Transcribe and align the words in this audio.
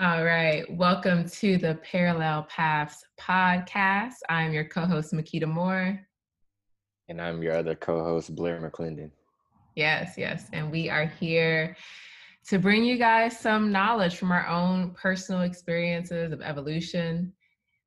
All 0.00 0.24
right. 0.24 0.64
Welcome 0.68 1.28
to 1.28 1.56
the 1.56 1.76
Parallel 1.88 2.48
Paths 2.50 3.04
podcast. 3.16 4.14
I'm 4.28 4.52
your 4.52 4.64
co 4.64 4.86
host, 4.86 5.12
Makeda 5.12 5.46
Moore. 5.46 6.04
And 7.08 7.22
I'm 7.22 7.44
your 7.44 7.56
other 7.56 7.76
co 7.76 8.02
host, 8.02 8.34
Blair 8.34 8.60
McLendon. 8.60 9.12
Yes, 9.76 10.14
yes. 10.18 10.48
And 10.52 10.72
we 10.72 10.90
are 10.90 11.06
here 11.06 11.76
to 12.48 12.58
bring 12.58 12.84
you 12.84 12.98
guys 12.98 13.38
some 13.38 13.70
knowledge 13.70 14.16
from 14.16 14.32
our 14.32 14.48
own 14.48 14.90
personal 15.00 15.42
experiences 15.42 16.32
of 16.32 16.42
evolution 16.42 17.32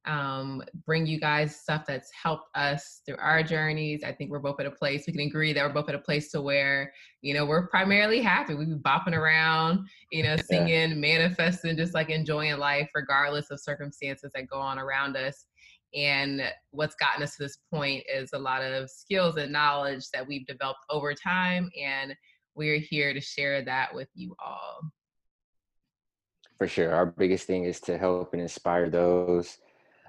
um, 0.07 0.63
bring 0.85 1.05
you 1.05 1.19
guys 1.19 1.59
stuff 1.59 1.83
that's 1.85 2.09
helped 2.11 2.47
us 2.55 3.01
through 3.05 3.17
our 3.17 3.43
journeys. 3.43 4.03
I 4.03 4.13
think 4.13 4.31
we're 4.31 4.39
both 4.39 4.59
at 4.59 4.65
a 4.65 4.71
place 4.71 5.03
we 5.05 5.13
can 5.13 5.27
agree 5.27 5.53
that 5.53 5.63
we're 5.63 5.73
both 5.73 5.89
at 5.89 5.95
a 5.95 5.99
place 5.99 6.31
to 6.31 6.41
where 6.41 6.93
you 7.21 7.33
know 7.33 7.45
we're 7.45 7.67
primarily 7.67 8.21
happy. 8.21 8.55
We 8.55 8.65
be 8.65 8.75
bopping 8.75 9.13
around, 9.13 9.87
you 10.11 10.23
know, 10.23 10.37
singing, 10.49 10.89
yeah. 10.89 10.95
manifesting, 10.95 11.77
just 11.77 11.93
like 11.93 12.09
enjoying 12.09 12.57
life 12.57 12.89
regardless 12.95 13.51
of 13.51 13.59
circumstances 13.59 14.31
that 14.33 14.49
go 14.49 14.57
on 14.57 14.79
around 14.79 15.17
us. 15.17 15.45
And 15.93 16.41
what's 16.71 16.95
gotten 16.95 17.23
us 17.23 17.35
to 17.37 17.43
this 17.43 17.59
point 17.71 18.03
is 18.13 18.31
a 18.33 18.39
lot 18.39 18.61
of 18.61 18.89
skills 18.89 19.37
and 19.37 19.51
knowledge 19.51 20.09
that 20.13 20.27
we've 20.27 20.45
developed 20.47 20.81
over 20.89 21.13
time, 21.13 21.69
and 21.81 22.15
we're 22.55 22.79
here 22.79 23.13
to 23.13 23.21
share 23.21 23.61
that 23.63 23.93
with 23.93 24.09
you 24.13 24.35
all. 24.43 24.79
For 26.57 26.67
sure, 26.67 26.93
our 26.93 27.05
biggest 27.05 27.45
thing 27.45 27.65
is 27.65 27.79
to 27.81 27.97
help 27.97 28.33
and 28.33 28.41
inspire 28.41 28.89
those 28.89 29.59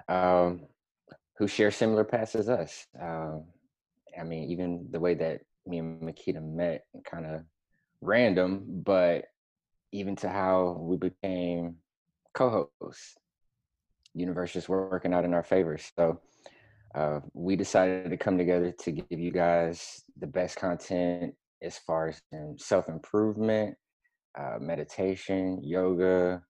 um, 0.09 0.65
who 1.37 1.47
share 1.47 1.71
similar 1.71 2.03
paths 2.03 2.35
as 2.35 2.49
us. 2.49 2.85
Um, 2.99 3.45
I 4.19 4.23
mean, 4.23 4.49
even 4.49 4.87
the 4.91 4.99
way 4.99 5.13
that 5.13 5.41
me 5.65 5.77
and 5.77 6.01
Makeda 6.01 6.43
met, 6.43 6.83
kind 7.09 7.25
of 7.25 7.43
random, 8.01 8.65
but 8.83 9.25
even 9.91 10.15
to 10.17 10.29
how 10.29 10.77
we 10.79 10.97
became 10.97 11.77
co-hosts. 12.33 13.15
Universe 14.13 14.55
is 14.55 14.67
working 14.67 15.13
out 15.13 15.25
in 15.25 15.33
our 15.33 15.43
favor. 15.43 15.77
So 15.97 16.19
uh, 16.95 17.19
we 17.33 17.55
decided 17.55 18.09
to 18.09 18.17
come 18.17 18.37
together 18.37 18.71
to 18.71 18.91
give 18.91 19.19
you 19.19 19.31
guys 19.31 20.03
the 20.19 20.27
best 20.27 20.57
content 20.57 21.35
as 21.61 21.77
far 21.77 22.07
as 22.09 22.21
self-improvement, 22.57 23.75
uh, 24.37 24.57
meditation, 24.59 25.61
yoga, 25.63 26.41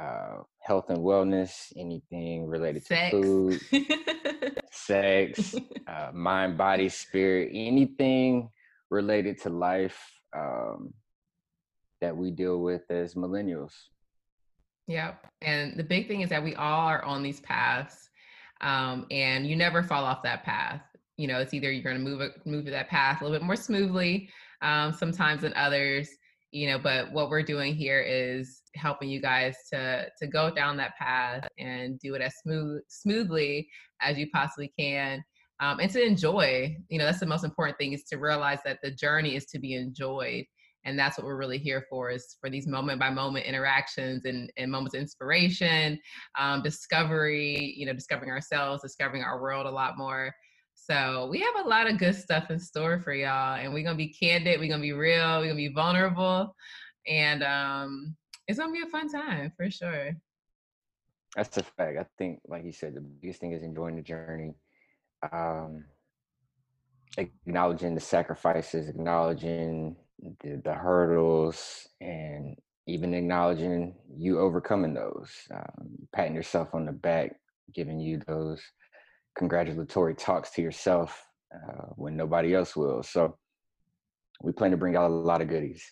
uh, 0.00 0.42
health 0.60 0.88
and 0.88 0.98
wellness, 0.98 1.72
anything 1.76 2.46
related 2.46 2.84
sex. 2.84 3.10
to 3.10 3.22
food, 3.22 3.60
sex, 4.72 5.54
uh, 5.86 6.10
mind, 6.12 6.56
body, 6.56 6.88
spirit, 6.88 7.50
anything 7.52 8.48
related 8.90 9.40
to 9.42 9.50
life 9.50 10.00
um, 10.36 10.92
that 12.00 12.16
we 12.16 12.30
deal 12.30 12.60
with 12.60 12.82
as 12.90 13.14
millennials. 13.14 13.72
Yep. 14.86 15.26
And 15.42 15.76
the 15.76 15.84
big 15.84 16.08
thing 16.08 16.22
is 16.22 16.30
that 16.30 16.42
we 16.42 16.54
all 16.54 16.86
are 16.86 17.04
on 17.04 17.22
these 17.22 17.40
paths 17.40 18.08
um, 18.60 19.06
and 19.10 19.46
you 19.46 19.54
never 19.54 19.82
fall 19.82 20.04
off 20.04 20.22
that 20.22 20.44
path. 20.44 20.80
You 21.16 21.28
know, 21.28 21.38
it's 21.38 21.52
either 21.52 21.70
you're 21.70 21.84
going 21.84 22.02
to 22.02 22.02
move 22.02 22.30
move 22.46 22.64
that 22.64 22.88
path 22.88 23.20
a 23.20 23.24
little 23.24 23.38
bit 23.38 23.44
more 23.44 23.56
smoothly 23.56 24.30
um, 24.62 24.92
sometimes 24.92 25.42
than 25.42 25.52
others 25.54 26.08
you 26.52 26.68
know 26.68 26.78
but 26.78 27.12
what 27.12 27.30
we're 27.30 27.42
doing 27.42 27.74
here 27.74 28.00
is 28.00 28.59
helping 28.74 29.08
you 29.08 29.20
guys 29.20 29.56
to 29.72 30.06
to 30.18 30.26
go 30.26 30.50
down 30.50 30.76
that 30.76 30.96
path 30.98 31.46
and 31.58 31.98
do 31.98 32.14
it 32.14 32.22
as 32.22 32.34
smooth 32.42 32.80
smoothly 32.88 33.68
as 34.00 34.18
you 34.18 34.28
possibly 34.32 34.72
can 34.78 35.22
um, 35.60 35.80
and 35.80 35.90
to 35.90 36.02
enjoy 36.02 36.74
you 36.88 36.98
know 36.98 37.04
that's 37.04 37.20
the 37.20 37.26
most 37.26 37.44
important 37.44 37.76
thing 37.78 37.92
is 37.92 38.04
to 38.04 38.16
realize 38.16 38.60
that 38.64 38.78
the 38.82 38.90
journey 38.90 39.34
is 39.34 39.46
to 39.46 39.58
be 39.58 39.74
enjoyed 39.74 40.44
and 40.84 40.98
that's 40.98 41.18
what 41.18 41.26
we're 41.26 41.36
really 41.36 41.58
here 41.58 41.84
for 41.90 42.10
is 42.10 42.36
for 42.40 42.48
these 42.48 42.66
moment 42.66 42.98
by 42.98 43.10
moment 43.10 43.44
interactions 43.44 44.24
and, 44.24 44.50
and 44.56 44.70
moments 44.70 44.94
of 44.94 45.00
inspiration 45.00 45.98
um, 46.38 46.62
discovery 46.62 47.74
you 47.76 47.86
know 47.86 47.92
discovering 47.92 48.30
ourselves 48.30 48.82
discovering 48.82 49.22
our 49.22 49.40
world 49.40 49.66
a 49.66 49.70
lot 49.70 49.98
more. 49.98 50.34
So 50.74 51.28
we 51.30 51.40
have 51.40 51.64
a 51.64 51.68
lot 51.68 51.88
of 51.90 51.98
good 51.98 52.14
stuff 52.14 52.50
in 52.50 52.58
store 52.58 53.00
for 53.00 53.12
y'all, 53.12 53.56
and 53.56 53.72
we're 53.72 53.84
gonna 53.84 53.96
be 53.96 54.12
candid, 54.12 54.58
we're 54.58 54.70
gonna 54.70 54.82
be 54.82 54.92
real, 54.92 55.38
we're 55.38 55.46
gonna 55.46 55.54
be 55.54 55.68
vulnerable, 55.68 56.54
and 57.06 57.42
um, 57.42 58.16
it's 58.50 58.58
gonna 58.58 58.72
be 58.72 58.82
a 58.82 58.86
fun 58.86 59.08
time 59.08 59.52
for 59.56 59.70
sure. 59.70 60.16
That's 61.36 61.56
a 61.56 61.62
fact. 61.62 61.96
I 61.98 62.06
think, 62.18 62.40
like 62.48 62.64
you 62.64 62.72
said, 62.72 62.94
the 62.94 63.00
biggest 63.00 63.40
thing 63.40 63.52
is 63.52 63.62
enjoying 63.62 63.94
the 63.94 64.02
journey, 64.02 64.54
um, 65.30 65.84
acknowledging 67.16 67.94
the 67.94 68.00
sacrifices, 68.00 68.88
acknowledging 68.88 69.94
the, 70.42 70.60
the 70.64 70.74
hurdles, 70.74 71.86
and 72.00 72.56
even 72.88 73.14
acknowledging 73.14 73.94
you 74.12 74.40
overcoming 74.40 74.94
those, 74.94 75.30
um, 75.54 75.88
patting 76.12 76.34
yourself 76.34 76.74
on 76.74 76.86
the 76.86 76.92
back, 76.92 77.36
giving 77.72 78.00
you 78.00 78.20
those 78.26 78.60
congratulatory 79.38 80.16
talks 80.16 80.50
to 80.50 80.62
yourself 80.62 81.24
uh, 81.54 81.86
when 81.94 82.16
nobody 82.16 82.52
else 82.52 82.74
will. 82.74 83.04
So 83.04 83.38
we 84.42 84.50
plan 84.50 84.72
to 84.72 84.76
bring 84.76 84.96
out 84.96 85.08
a 85.08 85.14
lot 85.14 85.40
of 85.40 85.48
goodies. 85.48 85.84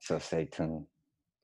So 0.00 0.18
stay 0.18 0.46
tuned. 0.46 0.86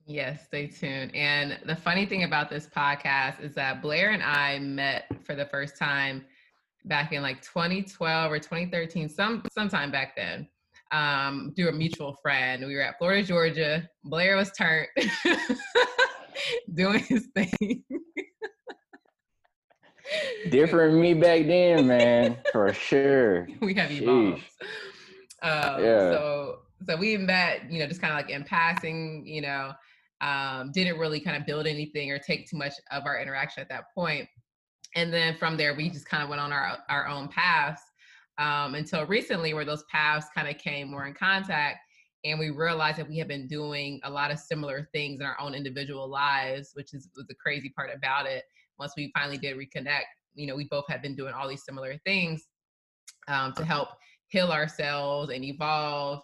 Yes, 0.08 0.46
stay 0.46 0.68
tuned. 0.68 1.14
And 1.14 1.58
the 1.66 1.76
funny 1.76 2.06
thing 2.06 2.24
about 2.24 2.48
this 2.48 2.66
podcast 2.66 3.42
is 3.42 3.54
that 3.56 3.82
Blair 3.82 4.12
and 4.12 4.22
I 4.22 4.58
met 4.58 5.04
for 5.22 5.34
the 5.34 5.44
first 5.44 5.76
time 5.76 6.24
back 6.86 7.12
in 7.12 7.20
like 7.20 7.42
2012 7.42 8.32
or 8.32 8.38
2013, 8.38 9.10
some 9.10 9.42
sometime 9.52 9.90
back 9.90 10.16
then, 10.16 10.48
um, 10.92 11.52
through 11.54 11.68
a 11.68 11.72
mutual 11.72 12.14
friend. 12.22 12.64
We 12.66 12.74
were 12.74 12.80
at 12.80 12.96
Florida, 12.96 13.22
Georgia. 13.22 13.86
Blair 14.02 14.36
was 14.36 14.50
turned 14.52 14.86
doing 16.74 17.00
his 17.00 17.28
thing. 17.34 17.84
Different 20.48 20.98
me 20.98 21.12
back 21.12 21.46
then, 21.46 21.86
man, 21.86 22.38
for 22.50 22.72
sure. 22.72 23.46
We 23.60 23.74
have 23.74 23.90
evolved. 23.90 24.42
Um, 25.42 25.84
yeah. 25.84 26.12
So 26.12 26.60
so 26.86 26.96
we 26.96 27.18
met, 27.18 27.70
you 27.70 27.80
know, 27.80 27.86
just 27.86 28.00
kind 28.00 28.14
of 28.14 28.16
like 28.16 28.30
in 28.30 28.44
passing, 28.44 29.26
you 29.26 29.42
know, 29.42 29.72
um, 30.20 30.72
didn't 30.72 30.98
really 30.98 31.20
kind 31.20 31.36
of 31.36 31.46
build 31.46 31.66
anything 31.66 32.10
or 32.10 32.18
take 32.18 32.48
too 32.48 32.56
much 32.56 32.74
of 32.90 33.04
our 33.06 33.20
interaction 33.20 33.60
at 33.60 33.68
that 33.68 33.84
point. 33.94 34.28
And 34.96 35.12
then 35.12 35.36
from 35.36 35.56
there, 35.56 35.74
we 35.74 35.90
just 35.90 36.08
kind 36.08 36.22
of 36.22 36.28
went 36.28 36.40
on 36.40 36.52
our 36.52 36.78
our 36.88 37.06
own 37.08 37.28
paths 37.28 37.82
um, 38.38 38.74
until 38.74 39.04
recently, 39.06 39.54
where 39.54 39.64
those 39.64 39.84
paths 39.90 40.26
kind 40.34 40.48
of 40.48 40.58
came 40.58 40.90
more 40.90 41.06
in 41.06 41.14
contact, 41.14 41.78
and 42.24 42.38
we 42.38 42.50
realized 42.50 42.98
that 42.98 43.08
we 43.08 43.18
have 43.18 43.28
been 43.28 43.46
doing 43.46 44.00
a 44.04 44.10
lot 44.10 44.30
of 44.30 44.38
similar 44.38 44.88
things 44.92 45.20
in 45.20 45.26
our 45.26 45.38
own 45.40 45.54
individual 45.54 46.08
lives, 46.08 46.70
which 46.74 46.94
is 46.94 47.08
was 47.16 47.26
the 47.26 47.34
crazy 47.34 47.70
part 47.70 47.90
about 47.94 48.26
it 48.26 48.44
once 48.78 48.94
we 48.96 49.10
finally 49.14 49.38
did 49.38 49.56
reconnect, 49.56 50.04
you 50.34 50.46
know, 50.46 50.56
we 50.56 50.66
both 50.70 50.84
had 50.88 51.02
been 51.02 51.14
doing 51.14 51.34
all 51.34 51.48
these 51.48 51.64
similar 51.64 51.98
things 52.04 52.46
um, 53.26 53.52
to 53.54 53.64
help 53.64 53.88
heal 54.28 54.50
ourselves 54.50 55.30
and 55.30 55.44
evolve. 55.44 56.22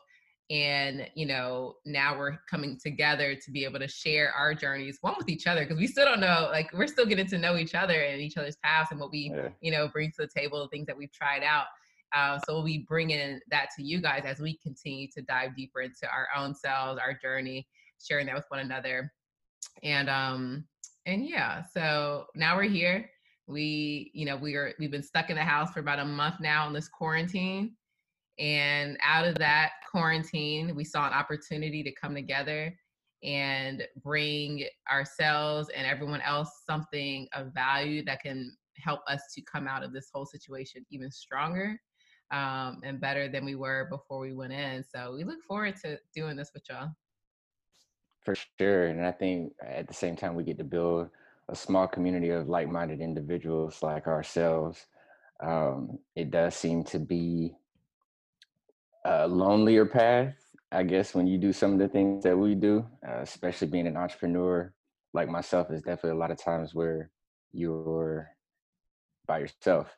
And, 0.50 1.08
you 1.14 1.24
know, 1.24 1.76
now 1.86 2.18
we're 2.18 2.38
coming 2.50 2.78
together 2.78 3.34
to 3.34 3.50
be 3.50 3.64
able 3.64 3.78
to 3.78 3.88
share 3.88 4.30
our 4.32 4.54
journeys, 4.54 4.98
one 5.00 5.14
with 5.16 5.28
each 5.28 5.46
other, 5.46 5.62
because 5.62 5.78
we 5.78 5.86
still 5.86 6.04
don't 6.04 6.20
know, 6.20 6.48
like, 6.52 6.70
we're 6.74 6.86
still 6.86 7.06
getting 7.06 7.26
to 7.28 7.38
know 7.38 7.56
each 7.56 7.74
other 7.74 7.94
and 8.02 8.20
each 8.20 8.36
other's 8.36 8.56
paths 8.62 8.90
and 8.90 9.00
what 9.00 9.10
we, 9.10 9.32
yeah. 9.34 9.48
you 9.62 9.72
know, 9.72 9.88
bring 9.88 10.10
to 10.10 10.16
the 10.18 10.28
table, 10.28 10.60
the 10.60 10.68
things 10.68 10.86
that 10.86 10.96
we've 10.96 11.12
tried 11.12 11.42
out. 11.42 11.66
Uh, 12.14 12.38
so 12.46 12.54
we'll 12.54 12.64
be 12.64 12.84
bringing 12.86 13.40
that 13.50 13.68
to 13.76 13.82
you 13.82 14.00
guys 14.00 14.22
as 14.24 14.38
we 14.38 14.58
continue 14.58 15.08
to 15.16 15.22
dive 15.22 15.56
deeper 15.56 15.80
into 15.80 16.06
our 16.12 16.28
own 16.36 16.54
selves, 16.54 17.00
our 17.02 17.14
journey, 17.14 17.66
sharing 18.00 18.26
that 18.26 18.36
with 18.36 18.44
one 18.48 18.60
another. 18.60 19.10
And 19.82 20.08
um, 20.08 20.64
and 21.06 21.26
yeah, 21.26 21.62
so 21.72 22.26
now 22.34 22.56
we're 22.56 22.64
here. 22.64 23.10
We, 23.46 24.10
you 24.14 24.26
know, 24.26 24.36
we 24.36 24.54
are 24.54 24.74
we've 24.78 24.90
been 24.90 25.02
stuck 25.02 25.28
in 25.30 25.36
the 25.36 25.42
house 25.42 25.72
for 25.72 25.80
about 25.80 25.98
a 25.98 26.04
month 26.04 26.36
now 26.40 26.66
in 26.68 26.72
this 26.72 26.88
quarantine. 26.88 27.72
And 28.38 28.98
out 29.02 29.26
of 29.26 29.36
that 29.36 29.72
quarantine, 29.90 30.74
we 30.74 30.84
saw 30.84 31.06
an 31.06 31.12
opportunity 31.12 31.82
to 31.82 31.92
come 31.92 32.14
together 32.14 32.76
and 33.22 33.86
bring 34.02 34.64
ourselves 34.90 35.70
and 35.74 35.86
everyone 35.86 36.20
else 36.20 36.62
something 36.66 37.26
of 37.32 37.54
value 37.54 38.04
that 38.04 38.20
can 38.20 38.54
help 38.76 39.00
us 39.08 39.22
to 39.34 39.40
come 39.42 39.66
out 39.66 39.82
of 39.82 39.92
this 39.92 40.10
whole 40.12 40.26
situation 40.26 40.84
even 40.90 41.10
stronger 41.10 41.80
um, 42.32 42.80
and 42.82 43.00
better 43.00 43.28
than 43.28 43.44
we 43.44 43.54
were 43.54 43.86
before 43.90 44.18
we 44.18 44.32
went 44.32 44.52
in. 44.52 44.84
So 44.84 45.14
we 45.14 45.24
look 45.24 45.42
forward 45.46 45.76
to 45.84 45.98
doing 46.14 46.36
this 46.36 46.50
with 46.52 46.64
y'all. 46.68 46.90
For 48.24 48.34
sure. 48.58 48.86
And 48.86 49.04
I 49.04 49.12
think 49.12 49.52
at 49.62 49.86
the 49.86 49.94
same 49.94 50.16
time, 50.16 50.34
we 50.34 50.44
get 50.44 50.58
to 50.58 50.64
build 50.64 51.10
a 51.48 51.54
small 51.54 51.86
community 51.86 52.30
of 52.30 52.48
like 52.48 52.68
minded 52.68 53.00
individuals 53.00 53.82
like 53.82 54.06
ourselves. 54.06 54.86
Um, 55.40 55.98
it 56.16 56.30
does 56.30 56.54
seem 56.54 56.84
to 56.84 56.98
be 56.98 57.54
a 59.04 59.28
lonelier 59.28 59.86
path, 59.86 60.34
I 60.72 60.82
guess, 60.82 61.14
when 61.14 61.26
you 61.26 61.38
do 61.38 61.52
some 61.52 61.72
of 61.72 61.78
the 61.78 61.88
things 61.88 62.24
that 62.24 62.36
we 62.36 62.54
do, 62.54 62.86
uh, 63.06 63.20
especially 63.20 63.68
being 63.68 63.86
an 63.86 63.96
entrepreneur 63.96 64.72
like 65.12 65.28
myself, 65.28 65.70
is 65.70 65.82
definitely 65.82 66.10
a 66.10 66.20
lot 66.20 66.30
of 66.30 66.38
times 66.38 66.74
where 66.74 67.10
you're 67.52 68.28
by 69.26 69.38
yourself. 69.38 69.88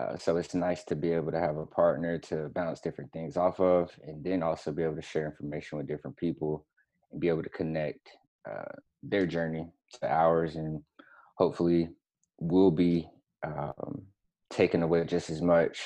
Uh, 0.00 0.16
so 0.16 0.36
it's 0.38 0.54
nice 0.54 0.84
to 0.84 0.96
be 0.96 1.12
able 1.12 1.30
to 1.30 1.38
have 1.38 1.58
a 1.58 1.66
partner 1.66 2.18
to 2.18 2.48
bounce 2.54 2.80
different 2.80 3.12
things 3.12 3.36
off 3.36 3.60
of, 3.60 3.90
and 4.06 4.24
then 4.24 4.42
also 4.42 4.72
be 4.72 4.82
able 4.82 4.96
to 4.96 5.02
share 5.02 5.26
information 5.26 5.78
with 5.78 5.86
different 5.86 6.16
people 6.16 6.66
and 7.10 7.20
be 7.20 7.28
able 7.28 7.42
to 7.42 7.50
connect 7.50 8.08
uh, 8.50 8.72
their 9.02 9.26
journey 9.26 9.70
to 9.92 10.10
ours, 10.10 10.56
and 10.56 10.82
hopefully 11.36 11.90
we'll 12.40 12.70
be 12.70 13.08
um, 13.44 14.02
away 14.82 15.04
just 15.04 15.30
as 15.30 15.42
much 15.42 15.80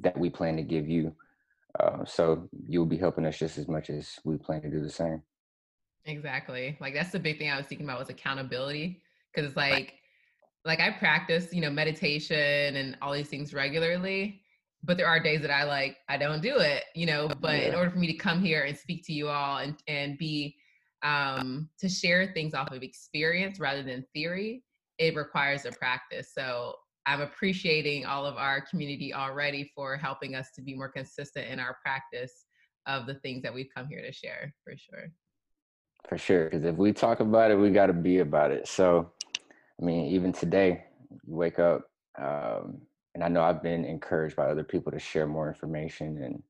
that 0.00 0.18
we 0.18 0.28
plan 0.28 0.56
to 0.56 0.62
give 0.62 0.88
you. 0.88 1.14
Uh, 1.78 2.04
so 2.04 2.48
you'll 2.68 2.86
be 2.86 2.96
helping 2.96 3.26
us 3.26 3.38
just 3.38 3.58
as 3.58 3.68
much 3.68 3.90
as 3.90 4.18
we 4.24 4.36
plan 4.36 4.62
to 4.62 4.70
do 4.70 4.80
the 4.80 4.90
same. 4.90 5.22
Exactly. 6.04 6.76
Like 6.80 6.94
that's 6.94 7.10
the 7.10 7.18
big 7.18 7.38
thing 7.38 7.50
I 7.50 7.56
was 7.56 7.66
thinking 7.66 7.86
about 7.86 7.98
was 7.98 8.08
accountability. 8.08 9.02
Cause 9.34 9.44
it's 9.44 9.56
like, 9.56 9.94
like 10.64 10.80
I 10.80 10.90
practice, 10.90 11.52
you 11.52 11.60
know, 11.60 11.70
meditation 11.70 12.76
and 12.76 12.96
all 13.02 13.12
these 13.12 13.28
things 13.28 13.52
regularly, 13.52 14.40
but 14.82 14.96
there 14.96 15.06
are 15.06 15.20
days 15.20 15.40
that 15.42 15.50
I 15.50 15.64
like, 15.64 15.96
I 16.08 16.16
don't 16.16 16.40
do 16.40 16.58
it, 16.58 16.84
you 16.94 17.06
know, 17.06 17.28
but 17.40 17.60
yeah. 17.60 17.68
in 17.68 17.74
order 17.74 17.90
for 17.90 17.98
me 17.98 18.06
to 18.06 18.14
come 18.14 18.40
here 18.40 18.62
and 18.62 18.76
speak 18.76 19.04
to 19.06 19.12
you 19.12 19.28
all 19.28 19.58
and, 19.58 19.76
and 19.88 20.16
be, 20.16 20.56
um, 21.02 21.68
to 21.78 21.88
share 21.88 22.32
things 22.32 22.54
off 22.54 22.72
of 22.72 22.82
experience 22.82 23.60
rather 23.60 23.82
than 23.82 24.06
theory, 24.14 24.64
it 24.98 25.14
requires 25.14 25.66
a 25.66 25.72
practice. 25.72 26.32
So 26.34 26.74
I'm 27.06 27.20
appreciating 27.20 28.04
all 28.04 28.26
of 28.26 28.36
our 28.36 28.60
community 28.60 29.14
already 29.14 29.70
for 29.74 29.96
helping 29.96 30.34
us 30.34 30.48
to 30.56 30.62
be 30.62 30.74
more 30.74 30.88
consistent 30.88 31.48
in 31.48 31.60
our 31.60 31.78
practice 31.80 32.46
of 32.86 33.06
the 33.06 33.14
things 33.14 33.42
that 33.42 33.54
we've 33.54 33.68
come 33.74 33.86
here 33.88 34.02
to 34.02 34.12
share 34.12 34.52
for 34.64 34.76
sure. 34.76 35.12
For 36.08 36.18
sure. 36.18 36.44
Because 36.44 36.64
if 36.64 36.76
we 36.76 36.92
talk 36.92 37.20
about 37.20 37.50
it, 37.50 37.56
we 37.56 37.70
got 37.70 37.86
to 37.86 37.92
be 37.92 38.18
about 38.18 38.50
it. 38.50 38.66
So, 38.66 39.12
I 39.80 39.84
mean, 39.84 40.06
even 40.06 40.32
today, 40.32 40.84
you 41.10 41.34
wake 41.34 41.58
up, 41.58 41.88
um, 42.18 42.78
and 43.14 43.22
I 43.22 43.28
know 43.28 43.42
I've 43.42 43.62
been 43.62 43.84
encouraged 43.84 44.36
by 44.36 44.46
other 44.46 44.64
people 44.64 44.92
to 44.92 44.98
share 44.98 45.26
more 45.26 45.48
information 45.48 46.22
and 46.22 46.42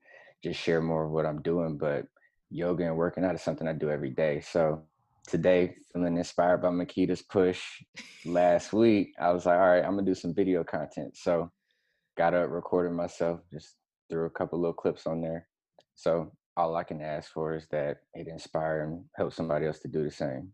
just 0.43 0.61
share 0.61 0.81
more 0.81 1.05
of 1.05 1.11
what 1.11 1.27
I'm 1.27 1.43
doing. 1.43 1.77
But 1.77 2.07
yoga 2.51 2.85
and 2.85 2.97
working 2.97 3.25
out 3.25 3.35
is 3.35 3.43
something 3.43 3.69
I 3.69 3.73
do 3.73 3.91
every 3.91 4.11
day. 4.11 4.41
So, 4.41 4.83
today, 5.27 5.75
feeling 5.93 6.17
inspired 6.17 6.63
by 6.63 6.69
Makeda's 6.69 7.23
push 7.23 7.63
last 8.25 8.73
week, 8.73 9.13
I 9.21 9.33
was 9.33 9.47
like, 9.47 9.59
all 9.59 9.69
right, 9.69 9.85
I'm 9.85 9.97
to 9.97 10.03
do 10.05 10.15
some 10.15 10.35
video 10.35 10.65
content. 10.65 11.17
So, 11.17 11.51
got 12.17 12.35
up, 12.35 12.51
recorded 12.51 12.93
myself, 12.93 13.41
just 13.53 13.75
threw 14.11 14.27
a 14.27 14.31
couple 14.31 14.61
little 14.61 14.75
clips 14.75 15.07
on 15.07 15.21
there. 15.21 15.49
So, 15.95 16.33
all 16.57 16.77
I 16.77 16.85
can 16.85 17.03
ask 17.03 17.31
for 17.33 17.55
is 17.55 17.67
that 17.71 17.99
it 18.15 18.29
inspire 18.29 18.83
and 18.83 19.05
help 19.17 19.33
somebody 19.33 19.67
else 19.67 19.81
to 19.81 19.89
do 19.89 20.03
the 20.03 20.11
same. 20.11 20.51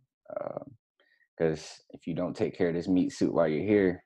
Because 1.39 1.61
um, 1.61 1.85
if 1.91 2.07
you 2.07 2.15
don't 2.15 2.37
take 2.37 2.57
care 2.57 2.69
of 2.69 2.75
this 2.75 2.89
meat 2.89 3.13
suit 3.13 3.33
while 3.33 3.49
you're 3.49 3.67
here, 3.67 4.03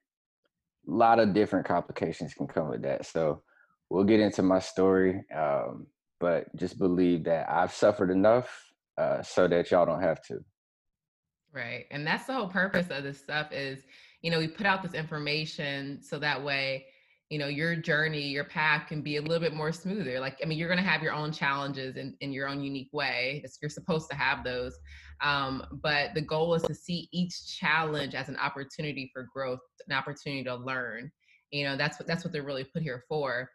a 0.89 0.93
lot 0.93 1.19
of 1.19 1.33
different 1.33 1.67
complications 1.67 2.35
can 2.35 2.47
come 2.47 2.69
with 2.69 2.83
that. 2.83 3.07
So 3.07 3.43
we'll 3.89 4.05
get 4.05 4.21
into 4.21 4.43
my 4.43 4.59
story, 4.59 5.23
um, 5.35 5.87
but 6.21 6.55
just 6.57 6.79
believe 6.79 7.25
that 7.25 7.51
I've 7.51 7.73
suffered 7.73 8.11
enough 8.11 8.49
uh, 8.99 9.23
so 9.23 9.49
that 9.49 9.71
y'all 9.71 9.87
don't 9.87 10.03
have 10.03 10.23
to. 10.25 10.39
Right, 11.57 11.87
and 11.91 12.07
that's 12.07 12.27
the 12.27 12.35
whole 12.35 12.49
purpose 12.49 12.89
of 12.91 13.03
this 13.03 13.19
stuff. 13.19 13.49
Is 13.51 13.83
you 14.21 14.31
know 14.31 14.39
we 14.39 14.49
put 14.49 14.67
out 14.67 14.83
this 14.83 14.93
information 14.93 16.03
so 16.03 16.19
that 16.19 16.43
way 16.43 16.87
you 17.29 17.39
know 17.39 17.49
your 17.49 17.75
journey 17.75 18.23
your 18.23 18.45
path 18.45 18.87
can 18.89 19.03
be 19.03 19.17
a 19.17 19.23
little 19.23 19.41
bit 19.41 19.55
more 19.55 19.73
smoother 19.73 20.21
like 20.21 20.37
i 20.43 20.47
mean 20.47 20.59
you're 20.59 20.69
going 20.69 20.83
to 20.83 20.89
have 20.89 21.03
your 21.03 21.13
own 21.13 21.33
challenges 21.33 21.97
in, 21.97 22.17
in 22.21 22.33
your 22.33 22.49
own 22.49 22.63
unique 22.63 22.89
way 22.93 23.41
It's, 23.45 23.59
you're 23.61 23.69
supposed 23.69 24.09
to 24.11 24.17
have 24.17 24.45
those 24.45 24.77
um, 25.23 25.65
but 25.83 26.13
the 26.15 26.21
goal 26.21 26.55
is 26.55 26.63
to 26.65 26.75
see 26.75 27.09
each 27.13 27.57
challenge 27.57 28.15
as 28.15 28.29
an 28.29 28.37
opportunity 28.37 29.11
for 29.13 29.29
growth 29.33 29.61
an 29.89 29.97
opportunity 29.97 30.45
to 30.45 30.55
learn 30.55 31.11
you 31.51 31.65
know 31.65 31.77
that's 31.77 31.99
what 31.99 32.07
that's 32.07 32.25
what 32.25 32.33
they're 32.33 32.45
really 32.45 32.65
put 32.65 32.83
here 32.83 33.05
for 33.09 33.49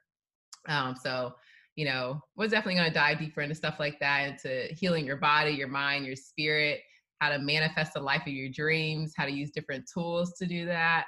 um, 0.67 0.95
so 1.01 1.33
you 1.75 1.85
know 1.85 2.19
we're 2.35 2.47
definitely 2.47 2.75
going 2.75 2.87
to 2.87 2.93
dive 2.93 3.19
deeper 3.19 3.41
into 3.41 3.55
stuff 3.55 3.75
like 3.79 3.99
that 3.99 4.27
into 4.27 4.73
healing 4.73 5.05
your 5.05 5.17
body 5.17 5.51
your 5.51 5.67
mind 5.67 6.05
your 6.05 6.15
spirit 6.15 6.81
how 7.21 7.29
to 7.29 7.39
manifest 7.39 7.93
the 7.93 7.99
life 7.99 8.23
of 8.23 8.33
your 8.33 8.49
dreams 8.49 9.13
how 9.15 9.25
to 9.25 9.31
use 9.31 9.51
different 9.51 9.89
tools 9.91 10.33
to 10.33 10.45
do 10.45 10.65
that 10.65 11.05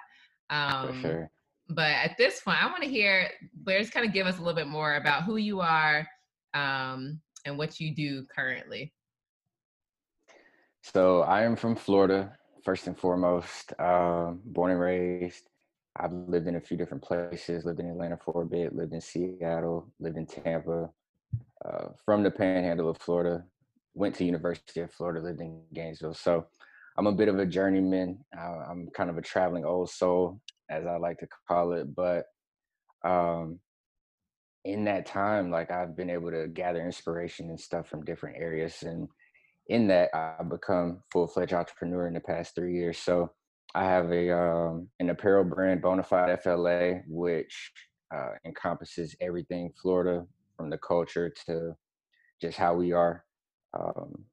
um, 0.49 0.87
for 0.87 1.07
sure 1.07 1.31
but 1.69 1.91
at 1.91 2.17
this 2.17 2.41
point, 2.41 2.61
I 2.61 2.67
want 2.67 2.83
to 2.83 2.89
hear 2.89 3.29
Blair 3.53 3.79
just 3.79 3.93
kind 3.93 4.05
of 4.05 4.13
give 4.13 4.27
us 4.27 4.37
a 4.37 4.39
little 4.39 4.55
bit 4.55 4.67
more 4.67 4.95
about 4.95 5.23
who 5.23 5.37
you 5.37 5.61
are 5.61 6.07
um, 6.53 7.19
and 7.45 7.57
what 7.57 7.79
you 7.79 7.95
do 7.95 8.25
currently. 8.33 8.93
So 10.81 11.21
I 11.21 11.43
am 11.43 11.55
from 11.55 11.75
Florida, 11.75 12.33
first 12.63 12.87
and 12.87 12.97
foremost, 12.97 13.73
um, 13.79 14.41
born 14.45 14.71
and 14.71 14.79
raised. 14.79 15.49
I've 15.95 16.11
lived 16.11 16.47
in 16.47 16.55
a 16.55 16.61
few 16.61 16.75
different 16.75 17.03
places, 17.03 17.65
lived 17.65 17.79
in 17.79 17.89
Atlanta 17.89 18.17
for 18.17 18.41
a 18.41 18.45
bit, 18.45 18.75
lived 18.75 18.93
in 18.93 19.01
Seattle, 19.01 19.87
lived 19.99 20.17
in 20.17 20.25
Tampa, 20.25 20.89
uh, 21.63 21.87
from 22.03 22.23
the 22.23 22.31
panhandle 22.31 22.89
of 22.89 22.97
Florida, 22.97 23.45
went 23.93 24.15
to 24.15 24.25
University 24.25 24.81
of 24.81 24.91
Florida, 24.91 25.21
lived 25.21 25.41
in 25.41 25.61
Gainesville. 25.73 26.13
So 26.13 26.45
I'm 26.97 27.07
a 27.07 27.11
bit 27.11 27.27
of 27.27 27.39
a 27.39 27.45
journeyman. 27.45 28.19
I'm 28.37 28.89
kind 28.95 29.09
of 29.09 29.17
a 29.17 29.21
traveling 29.21 29.65
old 29.65 29.89
soul 29.89 30.39
as 30.69 30.85
I 30.85 30.97
like 30.97 31.19
to 31.19 31.27
call 31.47 31.73
it. 31.73 31.93
But 31.95 32.25
um, 33.03 33.59
in 34.65 34.85
that 34.85 35.05
time, 35.05 35.51
like 35.51 35.71
I've 35.71 35.95
been 35.95 36.09
able 36.09 36.31
to 36.31 36.47
gather 36.47 36.83
inspiration 36.83 37.49
and 37.49 37.59
stuff 37.59 37.87
from 37.87 38.05
different 38.05 38.37
areas. 38.37 38.83
And 38.83 39.07
in 39.67 39.87
that, 39.87 40.09
I've 40.13 40.49
become 40.49 41.03
full 41.11 41.27
fledged 41.27 41.53
entrepreneur 41.53 42.07
in 42.07 42.13
the 42.13 42.19
past 42.19 42.55
three 42.55 42.75
years. 42.75 42.97
So 42.97 43.31
I 43.75 43.85
have 43.85 44.11
a 44.11 44.31
um, 44.31 44.89
an 44.99 45.09
apparel 45.09 45.43
brand, 45.43 45.81
Bonafide 45.81 46.41
FLA, 46.43 47.01
which 47.07 47.71
uh, 48.15 48.33
encompasses 48.45 49.15
everything 49.19 49.71
Florida, 49.81 50.25
from 50.55 50.69
the 50.69 50.77
culture 50.77 51.33
to 51.47 51.75
just 52.41 52.57
how 52.57 52.75
we 52.75 52.91
are. 52.91 53.23
Um, 53.77 54.25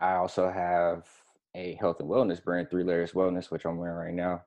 I 0.00 0.14
also 0.14 0.50
have 0.50 1.04
a 1.54 1.74
health 1.74 2.00
and 2.00 2.08
wellness 2.08 2.42
brand, 2.42 2.68
Three 2.70 2.84
Layers 2.84 3.12
Wellness, 3.12 3.50
which 3.50 3.64
I'm 3.64 3.78
wearing 3.78 4.14
right 4.14 4.14
now. 4.14 4.42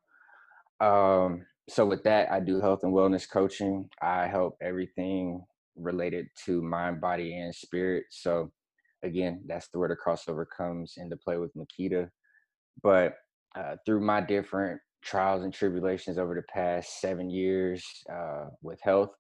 Um, 0.86 1.46
so 1.70 1.86
with 1.86 2.04
that, 2.04 2.32
I 2.32 2.40
do 2.40 2.60
health 2.60 2.82
and 2.84 2.94
wellness 2.94 3.30
coaching. 3.30 3.90
I 4.02 4.28
help 4.28 4.58
everything 4.62 5.44
related 5.76 6.28
to 6.46 6.62
mind, 6.62 7.02
body, 7.02 7.38
and 7.38 7.54
spirit. 7.54 8.06
So 8.12 8.52
again, 9.04 9.42
that's 9.48 9.70
the 9.70 9.80
where 9.80 9.90
the 9.90 9.96
crossover 9.96 10.46
comes 10.56 10.96
into 10.98 11.18
play 11.18 11.38
with 11.38 11.52
Makeda. 11.56 12.10
But 12.84 13.16
uh, 13.56 13.78
through 13.86 14.02
my 14.02 14.22
different 14.22 14.82
trials 15.04 15.44
and 15.44 15.54
tribulations 15.54 16.18
over 16.18 16.36
the 16.36 16.44
past 16.54 17.00
seven 17.00 17.30
years 17.30 17.86
uh, 18.12 18.48
with 18.62 18.80
health, 18.82 19.12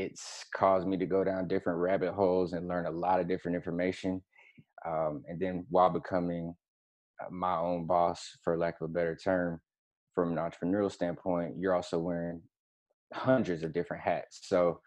it's 0.00 0.44
caused 0.54 0.86
me 0.86 0.96
to 0.96 1.06
go 1.06 1.22
down 1.24 1.48
different 1.48 1.78
rabbit 1.78 2.12
holes 2.12 2.54
and 2.54 2.68
learn 2.68 2.86
a 2.86 2.90
lot 2.90 3.20
of 3.20 3.28
different 3.28 3.56
information. 3.56 4.22
Um, 4.86 5.22
and 5.28 5.38
then 5.38 5.66
while 5.68 5.90
becoming 5.90 6.54
uh, 7.22 7.30
my 7.30 7.56
own 7.56 7.86
boss, 7.86 8.20
for 8.42 8.56
lack 8.56 8.80
of 8.80 8.90
a 8.90 8.92
better 8.92 9.16
term, 9.16 9.60
from 10.14 10.36
an 10.36 10.38
entrepreneurial 10.38 10.90
standpoint, 10.90 11.54
you're 11.58 11.74
also 11.74 11.98
wearing 11.98 12.40
hundreds 13.12 13.62
of 13.62 13.72
different 13.72 14.02
hats. 14.02 14.40
So 14.42 14.80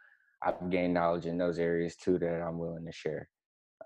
I've 0.43 0.69
gained 0.69 0.93
knowledge 0.93 1.25
in 1.25 1.37
those 1.37 1.59
areas 1.59 1.95
too 1.95 2.17
that 2.19 2.41
I'm 2.41 2.57
willing 2.57 2.85
to 2.85 2.91
share. 2.91 3.29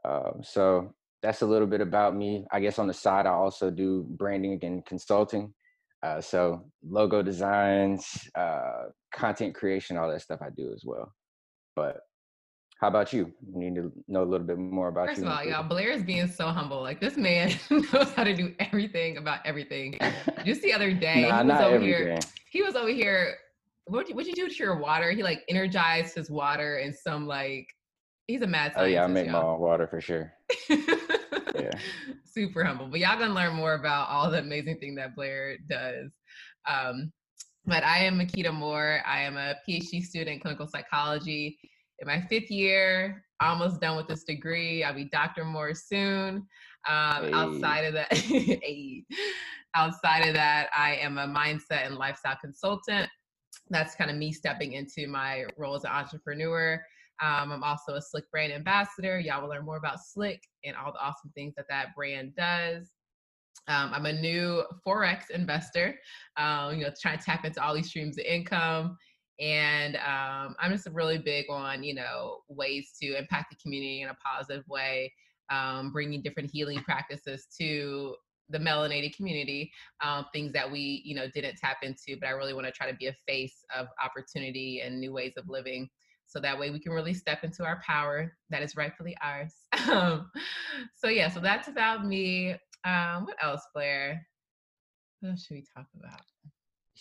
Um, 0.06 0.42
so 0.44 0.94
that's 1.22 1.42
a 1.42 1.46
little 1.46 1.68
bit 1.68 1.82
about 1.82 2.16
me. 2.16 2.46
I 2.52 2.60
guess 2.60 2.80
on 2.80 2.88
the 2.88 2.94
side, 2.94 3.26
I 3.26 3.32
also 3.32 3.70
do 3.70 4.06
branding 4.10 4.58
and 4.62 4.86
consulting. 4.86 5.54
Uh, 6.04 6.22
so 6.22 6.64
logo 6.88 7.22
designs, 7.24 8.06
uh, 8.36 8.86
content 9.14 9.56
creation, 9.56 9.98
all 9.98 10.10
that 10.10 10.22
stuff 10.22 10.40
I 10.42 10.50
do 10.56 10.72
as 10.74 10.84
well. 10.86 11.12
But 11.76 11.98
how 12.80 12.88
about 12.88 13.12
you? 13.12 13.34
We 13.52 13.66
need 13.66 13.76
to 13.76 13.92
know 14.08 14.22
a 14.22 14.30
little 14.30 14.46
bit 14.46 14.60
more 14.60 14.90
about 14.90 15.08
First 15.08 15.22
you. 15.22 15.26
First 15.26 15.34
of 15.34 15.48
all, 15.48 15.52
y'all, 15.52 15.68
Blair 15.68 15.90
is 15.90 16.04
being 16.04 16.28
so 16.28 16.48
humble. 16.48 16.82
Like 16.82 17.02
this 17.02 17.18
man 17.18 17.52
knows 17.70 18.12
how 18.16 18.24
to 18.24 18.36
do 18.36 18.54
everything 18.60 19.18
about 19.18 19.40
everything. 19.46 19.98
Just 20.46 20.62
the 20.62 20.74
other 20.74 20.94
day, 20.94 21.28
nah, 21.28 21.42
he 21.44 21.50
was 21.50 21.62
over 21.62 21.76
everything. 21.76 22.08
here. 22.08 22.20
He 22.52 22.62
was 22.62 22.76
over 22.76 22.90
here. 22.90 23.36
What 23.86 24.14
would 24.14 24.28
you 24.28 24.34
do 24.34 24.48
to 24.48 24.56
your 24.56 24.78
water? 24.78 25.12
He 25.12 25.24
like 25.24 25.44
energized 25.50 26.14
his 26.16 26.30
water 26.30 26.78
in 26.78 26.94
some 26.94 27.26
like. 27.26 27.68
He's 28.28 28.42
a 28.42 28.48
mad 28.48 28.74
scientist. 28.74 28.80
Oh 28.80 28.86
yeah, 28.86 29.04
I 29.06 29.08
make 29.08 29.28
y'all. 29.28 29.42
my 29.42 29.48
own 29.48 29.60
water 29.60 29.88
for 29.88 30.02
sure. 30.02 30.34
yeah. 31.60 31.80
Super 32.26 32.64
humble, 32.64 32.88
but 32.88 33.00
y'all 33.00 33.18
gonna 33.18 33.34
learn 33.34 33.54
more 33.54 33.74
about 33.74 34.10
all 34.10 34.30
the 34.30 34.40
amazing 34.40 34.78
thing 34.80 34.96
that 34.96 35.16
Blair 35.16 35.58
does. 35.70 36.12
Um, 36.68 37.12
but 37.66 37.84
I 37.84 38.00
am 38.00 38.18
Makeda 38.18 38.54
Moore. 38.54 39.02
I 39.06 39.22
am 39.22 39.38
a 39.38 39.56
PhD 39.68 40.02
student 40.02 40.36
in 40.36 40.40
clinical 40.40 40.68
psychology 40.68 41.58
in 42.00 42.08
my 42.08 42.22
fifth 42.22 42.52
year, 42.52 43.24
almost 43.42 43.82
done 43.82 43.98
with 43.98 44.08
this 44.08 44.24
degree. 44.24 44.84
I'll 44.84 44.94
be 44.94 45.10
Dr. 45.10 45.46
Moore 45.46 45.74
soon. 45.74 46.48
Um, 46.88 47.24
hey. 47.24 47.32
Outside 47.34 47.82
of 47.82 47.94
that, 47.94 48.12
outside 49.76 50.28
of 50.28 50.34
that, 50.36 50.70
I 50.76 50.96
am 50.96 51.18
a 51.18 51.28
mindset 51.28 51.86
and 51.86 51.96
lifestyle 51.96 52.38
consultant. 52.40 53.10
That's 53.70 53.96
kind 53.96 54.10
of 54.10 54.18
me 54.18 54.32
stepping 54.32 54.74
into 54.74 55.08
my 55.08 55.46
role 55.58 55.76
as 55.76 55.84
an 55.84 55.92
entrepreneur. 55.92 56.82
Um, 57.22 57.52
I'm 57.52 57.64
also 57.64 57.96
a 57.96 58.02
Slick 58.02 58.30
brand 58.32 58.54
ambassador. 58.54 59.20
Y'all 59.20 59.42
will 59.42 59.50
learn 59.50 59.66
more 59.66 59.78
about 59.78 60.00
Slick 60.04 60.42
and 60.64 60.76
all 60.76 60.92
the 60.92 61.00
awesome 61.00 61.32
things 61.36 61.54
that 61.56 61.66
that 61.70 61.96
brand 61.96 62.36
does. 62.36 62.92
Um, 63.68 63.92
I'm 63.94 64.06
a 64.06 64.14
new 64.14 64.64
forex 64.86 65.30
investor. 65.34 65.96
Um, 66.38 66.78
you 66.78 66.84
know, 66.84 66.92
trying 67.02 67.18
to 67.18 67.24
tap 67.24 67.44
into 67.44 67.64
all 67.64 67.74
these 67.74 67.90
streams 67.90 68.18
of 68.18 68.26
income 68.26 68.98
and 69.40 69.98
um, 69.98 70.56
i'm 70.60 70.72
just 70.72 70.88
really 70.94 71.20
big 71.20 71.46
on 71.48 71.84
you 71.84 71.94
know 71.94 72.40
ways 72.50 72.94
to 73.00 73.16
impact 73.16 73.52
the 73.52 73.56
community 73.62 74.02
in 74.02 74.10
a 74.10 74.16
positive 74.16 74.68
way 74.68 75.14
um, 75.50 75.92
bringing 75.92 76.22
different 76.22 76.50
healing 76.52 76.80
practices 76.80 77.48
to 77.60 78.16
the 78.50 78.58
melanated 78.58 79.16
community, 79.16 79.72
um, 80.02 80.26
things 80.34 80.54
that 80.54 80.70
we, 80.70 81.02
you 81.04 81.16
know, 81.16 81.28
didn't 81.34 81.58
tap 81.58 81.78
into. 81.84 82.18
But 82.20 82.28
I 82.28 82.32
really 82.32 82.54
want 82.54 82.66
to 82.66 82.72
try 82.72 82.90
to 82.90 82.98
be 82.98 83.08
a 83.08 83.16
face 83.28 83.66
of 83.76 83.88
opportunity 84.04 84.82
and 84.86 85.00
new 85.00 85.12
ways 85.12 85.34
of 85.38 85.50
living, 85.50 85.90
so 86.28 86.40
that 86.42 86.60
way 86.60 86.70
we 86.70 86.80
can 86.80 86.92
really 86.92 87.14
step 87.14 87.44
into 87.44 87.64
our 87.64 87.82
power 87.86 88.36
that 88.50 88.62
is 88.62 88.76
rightfully 88.76 89.16
ours. 89.22 89.54
Um, 89.90 90.30
so 90.96 91.08
yeah, 91.08 91.30
so 91.30 91.40
that's 91.40 91.70
about 91.70 92.06
me. 92.06 92.56
Um, 92.84 93.26
what 93.26 93.38
else, 93.42 93.62
Blair? 93.74 94.28
What 95.22 95.30
else 95.30 95.46
should 95.46 95.56
we 95.56 95.64
talk 95.76 95.86
about? 95.98 96.20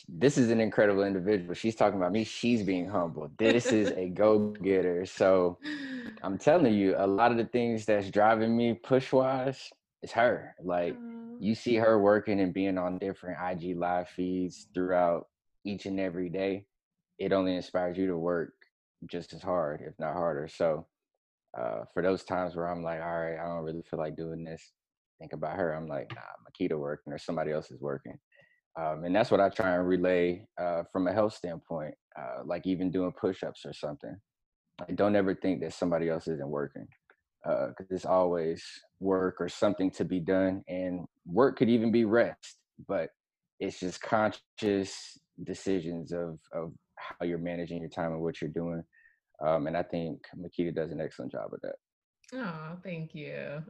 This 0.09 0.39
is 0.39 0.51
an 0.51 0.61
incredible 0.61 1.03
individual. 1.03 1.55
She's 1.55 1.75
talking 1.75 1.99
about 1.99 2.13
me. 2.13 2.23
She's 2.23 2.63
being 2.63 2.89
humble. 2.89 3.31
This 3.39 3.73
is 3.73 3.91
a 3.97 4.09
go 4.09 4.51
getter. 4.63 5.05
So 5.05 5.59
I'm 6.23 6.39
telling 6.39 6.75
you, 6.75 6.95
a 6.97 7.07
lot 7.07 7.33
of 7.33 7.39
the 7.39 7.47
things 7.47 7.87
that's 7.87 8.11
driving 8.11 8.57
me 8.57 8.75
push 8.75 9.13
wise 9.13 9.71
is 10.03 10.13
her. 10.13 10.55
Like, 10.63 10.97
you 11.41 11.55
see 11.55 11.75
her 11.77 11.99
working 11.99 12.41
and 12.41 12.55
being 12.55 12.79
on 12.79 12.99
different 12.99 13.39
IG 13.43 13.77
live 13.77 14.09
feeds 14.09 14.69
throughout 14.73 15.27
each 15.65 15.87
and 15.87 15.99
every 15.99 16.29
day, 16.29 16.67
it 17.19 17.33
only 17.33 17.57
inspires 17.57 17.99
you 17.99 18.07
to 18.07 18.17
work 18.17 18.53
just 19.11 19.33
as 19.33 19.43
hard, 19.43 19.83
if 19.87 19.95
not 19.99 20.15
harder. 20.15 20.49
So 20.49 20.87
uh, 21.59 21.81
for 21.93 22.03
those 22.03 22.25
times 22.25 22.57
where 22.57 22.69
I'm 22.69 22.83
like, 22.83 23.01
all 23.01 23.21
right, 23.21 23.39
I 23.39 23.47
don't 23.47 23.65
really 23.65 23.83
feel 23.89 23.99
like 23.99 24.17
doing 24.17 24.45
this, 24.45 24.73
think 25.19 25.33
about 25.33 25.57
her. 25.57 25.73
I'm 25.73 25.89
like, 25.89 26.11
nah, 26.15 26.21
Makeda 26.45 26.79
working 26.79 27.13
or 27.13 27.19
somebody 27.19 27.53
else 27.53 27.71
is 27.71 27.81
working. 27.81 28.19
Um, 28.79 29.05
and 29.05 29.15
that's 29.15 29.31
what 29.31 29.41
I 29.41 29.49
try 29.49 29.75
and 29.75 29.89
relay 29.89 30.45
uh, 30.61 30.83
from 30.93 31.07
a 31.09 31.13
health 31.13 31.35
standpoint, 31.35 31.95
uh, 32.19 32.43
like 32.45 32.67
even 32.67 32.91
doing 32.91 33.13
push-ups 33.13 33.65
or 33.65 33.73
something. 33.73 34.15
I 34.87 34.93
don't 34.93 35.17
ever 35.17 35.35
think 35.35 35.63
that 35.63 35.73
somebody 35.73 36.11
else 36.11 36.29
isn't 36.29 36.49
working 36.49 36.87
because 37.43 37.87
uh, 37.91 37.95
it's 37.95 38.05
always 38.05 38.63
work 39.01 39.37
or 39.41 39.49
something 39.49 39.91
to 39.93 40.05
be 40.05 40.21
done. 40.21 40.63
And 40.69 41.07
work 41.25 41.57
could 41.57 41.71
even 41.71 41.91
be 41.91 42.05
rest, 42.05 42.59
but 42.87 43.11
it's 43.61 43.81
just 43.81 44.03
conscious 44.03 45.19
decisions 45.45 46.13
of 46.13 46.39
of 46.53 46.73
how 46.97 47.27
you're 47.27 47.39
managing 47.39 47.81
your 47.81 47.91
time 47.91 48.13
and 48.13 48.21
what 48.21 48.41
you're 48.41 48.51
doing. 48.51 48.83
Um, 49.45 49.67
and 49.67 49.77
I 49.77 49.83
think 49.83 50.23
Makeda 50.37 50.75
does 50.75 50.93
an 50.93 51.01
excellent 51.01 51.33
job 51.33 51.53
of 51.53 51.61
that. 51.63 51.77
Oh, 52.35 52.79
thank 52.83 53.15
you. 53.15 53.63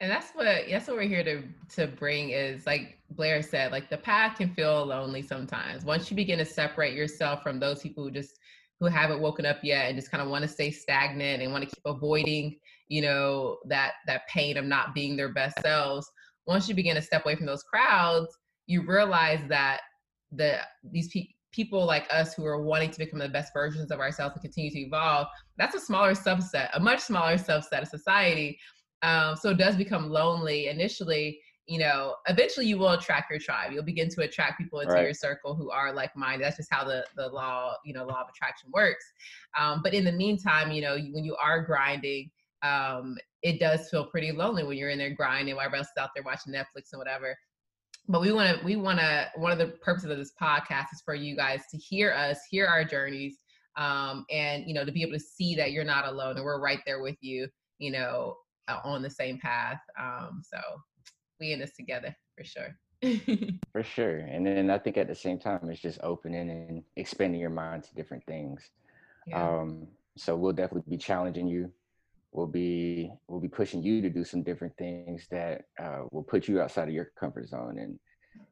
And 0.00 0.10
that's 0.10 0.32
what 0.32 0.46
that's 0.68 0.88
what 0.88 0.96
we're 0.96 1.02
here 1.02 1.22
to 1.24 1.42
to 1.76 1.86
bring 1.86 2.30
is 2.30 2.66
like 2.66 2.98
Blair 3.10 3.42
said, 3.42 3.70
like 3.70 3.90
the 3.90 3.96
path 3.96 4.38
can 4.38 4.52
feel 4.54 4.84
lonely 4.84 5.22
sometimes. 5.22 5.84
Once 5.84 6.10
you 6.10 6.16
begin 6.16 6.38
to 6.38 6.44
separate 6.44 6.94
yourself 6.94 7.42
from 7.42 7.60
those 7.60 7.80
people 7.80 8.02
who 8.02 8.10
just 8.10 8.38
who 8.80 8.86
haven't 8.86 9.20
woken 9.20 9.46
up 9.46 9.58
yet 9.62 9.88
and 9.88 9.96
just 9.96 10.10
kind 10.10 10.22
of 10.22 10.28
want 10.28 10.42
to 10.42 10.48
stay 10.48 10.70
stagnant 10.70 11.42
and 11.42 11.52
want 11.52 11.62
to 11.68 11.74
keep 11.74 11.84
avoiding 11.86 12.58
you 12.88 13.02
know 13.02 13.58
that 13.66 13.92
that 14.06 14.26
pain 14.28 14.56
of 14.56 14.64
not 14.64 14.94
being 14.94 15.16
their 15.16 15.32
best 15.32 15.58
selves 15.60 16.10
once 16.46 16.68
you 16.68 16.74
begin 16.74 16.94
to 16.94 17.02
step 17.02 17.24
away 17.24 17.36
from 17.36 17.46
those 17.46 17.62
crowds 17.62 18.38
you 18.66 18.82
realize 18.86 19.40
that 19.48 19.80
the 20.32 20.58
these 20.90 21.08
pe- 21.08 21.28
people 21.54 21.84
like 21.86 22.06
us 22.10 22.34
who 22.34 22.44
are 22.44 22.60
wanting 22.60 22.90
to 22.90 22.98
become 22.98 23.18
the 23.18 23.28
best 23.28 23.52
versions 23.52 23.90
of 23.90 24.00
ourselves 24.00 24.34
and 24.34 24.42
continue 24.42 24.70
to 24.70 24.80
evolve 24.80 25.26
that's 25.56 25.74
a 25.74 25.80
smaller 25.80 26.12
subset 26.12 26.68
a 26.74 26.80
much 26.80 27.00
smaller 27.00 27.36
subset 27.36 27.82
of 27.82 27.88
society 27.88 28.58
um, 29.02 29.36
so 29.36 29.50
it 29.50 29.58
does 29.58 29.76
become 29.76 30.10
lonely 30.10 30.68
initially 30.68 31.38
you 31.66 31.78
know, 31.78 32.16
eventually 32.28 32.66
you 32.66 32.76
will 32.76 32.90
attract 32.90 33.30
your 33.30 33.38
tribe. 33.38 33.72
You'll 33.72 33.84
begin 33.84 34.10
to 34.10 34.22
attract 34.22 34.58
people 34.58 34.80
into 34.80 34.94
right. 34.94 35.04
your 35.04 35.14
circle 35.14 35.54
who 35.54 35.70
are 35.70 35.94
like 35.94 36.14
minded. 36.14 36.44
That's 36.44 36.58
just 36.58 36.72
how 36.72 36.84
the 36.84 37.06
the 37.16 37.28
law, 37.28 37.74
you 37.84 37.94
know, 37.94 38.04
law 38.04 38.20
of 38.20 38.28
attraction 38.28 38.70
works. 38.72 39.04
Um, 39.58 39.80
but 39.82 39.94
in 39.94 40.04
the 40.04 40.12
meantime, 40.12 40.72
you 40.72 40.82
know, 40.82 40.98
when 41.12 41.24
you 41.24 41.36
are 41.36 41.62
grinding, 41.62 42.30
um, 42.62 43.16
it 43.42 43.60
does 43.60 43.88
feel 43.88 44.06
pretty 44.06 44.32
lonely 44.32 44.62
when 44.62 44.76
you're 44.76 44.90
in 44.90 44.98
there 44.98 45.14
grinding 45.14 45.54
while 45.54 45.64
everybody 45.64 45.80
else 45.80 45.88
is 45.88 46.02
out 46.02 46.10
there 46.14 46.22
watching 46.22 46.52
Netflix 46.52 46.92
and 46.92 46.98
whatever. 46.98 47.36
But 48.08 48.20
we 48.20 48.32
want 48.32 48.58
to, 48.58 48.64
we 48.64 48.76
want 48.76 48.98
to. 48.98 49.30
One 49.36 49.52
of 49.52 49.58
the 49.58 49.68
purposes 49.68 50.10
of 50.10 50.18
this 50.18 50.32
podcast 50.40 50.86
is 50.92 51.02
for 51.04 51.14
you 51.14 51.36
guys 51.36 51.62
to 51.70 51.78
hear 51.78 52.12
us, 52.12 52.38
hear 52.50 52.66
our 52.66 52.84
journeys, 52.84 53.38
um, 53.76 54.26
and 54.30 54.64
you 54.66 54.74
know, 54.74 54.84
to 54.84 54.92
be 54.92 55.02
able 55.02 55.14
to 55.14 55.20
see 55.20 55.54
that 55.56 55.72
you're 55.72 55.84
not 55.84 56.06
alone 56.06 56.36
and 56.36 56.44
we're 56.44 56.60
right 56.60 56.80
there 56.86 57.02
with 57.02 57.16
you. 57.20 57.48
You 57.78 57.92
know, 57.92 58.36
uh, 58.68 58.80
on 58.84 59.02
the 59.02 59.10
same 59.10 59.38
path. 59.38 59.80
Um, 60.00 60.42
so 60.42 60.58
we 61.40 61.52
in 61.52 61.58
this 61.58 61.74
together 61.74 62.14
for 62.36 62.44
sure. 62.44 62.76
for 63.72 63.82
sure. 63.82 64.18
And 64.18 64.46
then 64.46 64.70
I 64.70 64.78
think 64.78 64.96
at 64.96 65.08
the 65.08 65.14
same 65.14 65.38
time, 65.38 65.60
it's 65.70 65.80
just 65.80 65.98
opening 66.02 66.50
and 66.50 66.82
expanding 66.96 67.40
your 67.40 67.50
mind 67.50 67.84
to 67.84 67.94
different 67.94 68.24
things. 68.26 68.70
Yeah. 69.26 69.60
Um, 69.60 69.88
so 70.16 70.36
we'll 70.36 70.52
definitely 70.52 70.90
be 70.90 70.96
challenging 70.96 71.46
you. 71.46 71.70
We'll 72.34 72.48
be 72.48 73.12
we'll 73.28 73.40
be 73.40 73.48
pushing 73.48 73.80
you 73.80 74.02
to 74.02 74.10
do 74.10 74.24
some 74.24 74.42
different 74.42 74.76
things 74.76 75.28
that 75.30 75.62
uh, 75.80 76.00
will 76.10 76.24
put 76.24 76.48
you 76.48 76.60
outside 76.60 76.88
of 76.88 76.94
your 76.94 77.12
comfort 77.18 77.48
zone. 77.48 77.78
And 77.78 77.98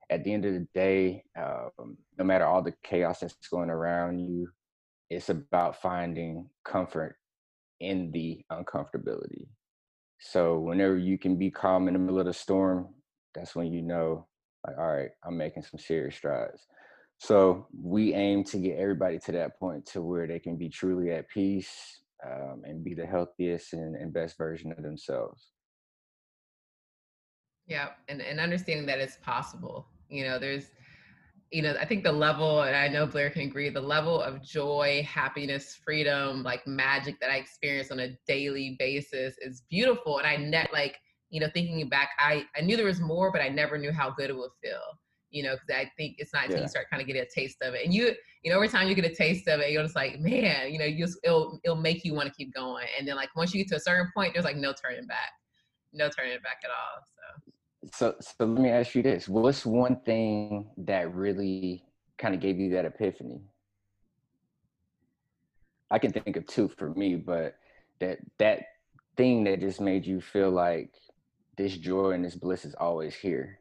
at 0.09 0.23
the 0.23 0.33
end 0.33 0.45
of 0.45 0.55
the 0.55 0.69
day, 0.73 1.25
um, 1.37 1.97
no 2.17 2.25
matter 2.25 2.47
all 2.47 2.63
the 2.63 2.75
chaos 2.85 3.19
that's 3.19 3.49
going 3.49 3.71
around 3.71 4.21
you, 4.21 4.49
it's 5.11 5.31
about 5.31 5.83
finding 5.83 6.49
comfort 6.65 7.17
in 7.81 8.13
the 8.13 8.45
uncomfortability. 8.53 9.49
So 10.21 10.61
whenever 10.61 10.97
you 10.97 11.19
can 11.19 11.37
be 11.37 11.51
calm 11.51 11.89
in 11.89 11.95
the 11.95 11.99
middle 11.99 12.21
of 12.21 12.27
the 12.27 12.33
storm, 12.33 12.95
that's 13.35 13.57
when 13.57 13.73
you 13.73 13.83
know, 13.83 14.29
like, 14.65 14.79
all 14.79 14.97
right, 14.97 15.11
I'm 15.25 15.37
making 15.37 15.65
some 15.65 15.81
serious 15.81 16.15
strides. 16.15 16.69
So 17.19 17.67
we 17.77 18.15
aim 18.15 18.45
to 18.45 18.59
get 18.59 18.79
everybody 18.79 19.19
to 19.19 19.33
that 19.33 19.59
point 19.59 19.87
to 19.87 20.03
where 20.03 20.29
they 20.29 20.39
can 20.39 20.57
be 20.57 20.69
truly 20.69 21.11
at 21.11 21.29
peace 21.29 22.02
um, 22.25 22.63
and 22.65 22.85
be 22.85 22.95
the 22.95 23.07
healthiest 23.07 23.73
and, 23.73 23.97
and 23.97 24.13
best 24.13 24.37
version 24.39 24.73
of 24.73 24.83
themselves. 24.83 25.49
Yeah, 27.67 27.91
and, 28.09 28.21
and 28.21 28.41
understanding 28.41 28.87
that 28.87 28.99
it's 28.99 29.17
possible. 29.23 29.87
You 30.09 30.25
know, 30.25 30.39
there's 30.39 30.71
you 31.53 31.61
know, 31.61 31.75
I 31.79 31.85
think 31.85 32.03
the 32.03 32.13
level, 32.13 32.63
and 32.63 32.75
I 32.75 32.89
know 32.89 33.07
Blair 33.07 33.29
can 33.29 33.43
agree, 33.43 33.69
the 33.69 33.81
level 33.81 34.21
of 34.23 34.43
joy, 34.43 35.07
happiness, 35.07 35.79
freedom, 35.85 36.43
like 36.43 36.67
magic 36.67 37.21
that 37.21 37.31
I 37.31 37.37
experience 37.37 37.91
on 37.91 38.01
a 38.01 38.17
daily 38.27 38.75
basis 38.79 39.35
is 39.39 39.63
beautiful. 39.71 40.17
And 40.17 40.27
I 40.27 40.37
net 40.37 40.71
like, 40.73 40.97
you 41.29 41.41
know, 41.41 41.49
thinking 41.53 41.87
back, 41.91 42.11
I, 42.19 42.47
I 42.57 42.63
knew 42.63 42.77
there 42.77 42.87
was 42.87 43.01
more, 43.01 43.31
but 43.31 43.43
I 43.43 43.49
never 43.51 43.77
knew 43.77 43.93
how 43.93 44.11
good 44.11 44.31
it 44.31 44.37
would 44.37 44.51
feel. 44.63 44.81
You 45.33 45.43
know, 45.43 45.55
because 45.55 45.69
I 45.71 45.91
think 45.97 46.17
it's 46.19 46.33
not 46.33 46.45
until 46.45 46.59
yeah. 46.59 46.65
you 46.65 46.69
start 46.69 46.87
kind 46.91 47.01
of 47.01 47.07
getting 47.07 47.23
a 47.23 47.27
taste 47.27 47.57
of 47.63 47.75
it, 47.75 47.85
and 47.85 47.93
you, 47.93 48.15
you 48.45 48.51
know, 48.51 48.57
every 48.57 48.69
time 48.69 48.89
you 48.89 48.95
get 48.95 49.05
a 49.05 49.15
taste 49.15 49.49
of 49.49 49.61
it, 49.61 49.73
you're 49.73 49.83
just 49.83 49.97
like, 49.97 50.21
man, 50.21 50.71
you 50.71 50.79
know, 50.79 50.85
you 50.85 51.07
just, 51.07 51.19
it'll 51.25 51.59
it'll 51.65 51.77
make 51.77 52.05
you 52.05 52.15
want 52.15 52.29
to 52.29 52.35
keep 52.35 52.55
going. 52.55 52.87
And 52.99 53.09
then 53.09 53.17
like 53.17 53.35
once 53.35 53.53
you 53.53 53.65
get 53.65 53.69
to 53.71 53.77
a 53.77 53.81
certain 53.81 54.11
point, 54.15 54.35
there's 54.35 54.45
like 54.45 54.57
no 54.57 54.73
turning 54.73 55.07
back, 55.07 55.31
no 55.93 56.09
turning 56.09 56.39
back 56.43 56.59
at 56.65 56.71
all. 56.71 57.03
So 57.03 57.53
so 57.91 58.15
so 58.21 58.45
let 58.45 58.63
me 58.63 58.71
ask 58.71 58.95
you 58.95 59.03
this 59.03 59.29
what's 59.29 59.67
one 59.67 59.97
thing 60.05 60.69
that 60.77 61.13
really 61.15 61.85
kind 62.19 62.35
of 62.35 62.41
gave 62.41 62.59
you 62.59 62.71
that 62.71 62.85
epiphany 62.85 63.41
i 65.91 65.99
can 65.99 66.13
think 66.13 66.37
of 66.37 66.47
two 66.47 66.69
for 66.69 66.91
me 66.95 67.17
but 67.17 67.57
that 67.99 68.19
that 68.39 68.61
thing 69.17 69.45
that 69.45 69.61
just 69.61 69.81
made 69.81 70.07
you 70.07 70.21
feel 70.21 70.51
like 70.51 70.95
this 71.57 71.77
joy 71.77 72.11
and 72.11 72.25
this 72.25 72.37
bliss 72.37 72.65
is 72.65 72.75
always 72.75 73.15
here 73.15 73.59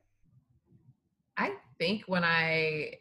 think 1.82 2.04
when 2.06 2.24
i 2.24 2.94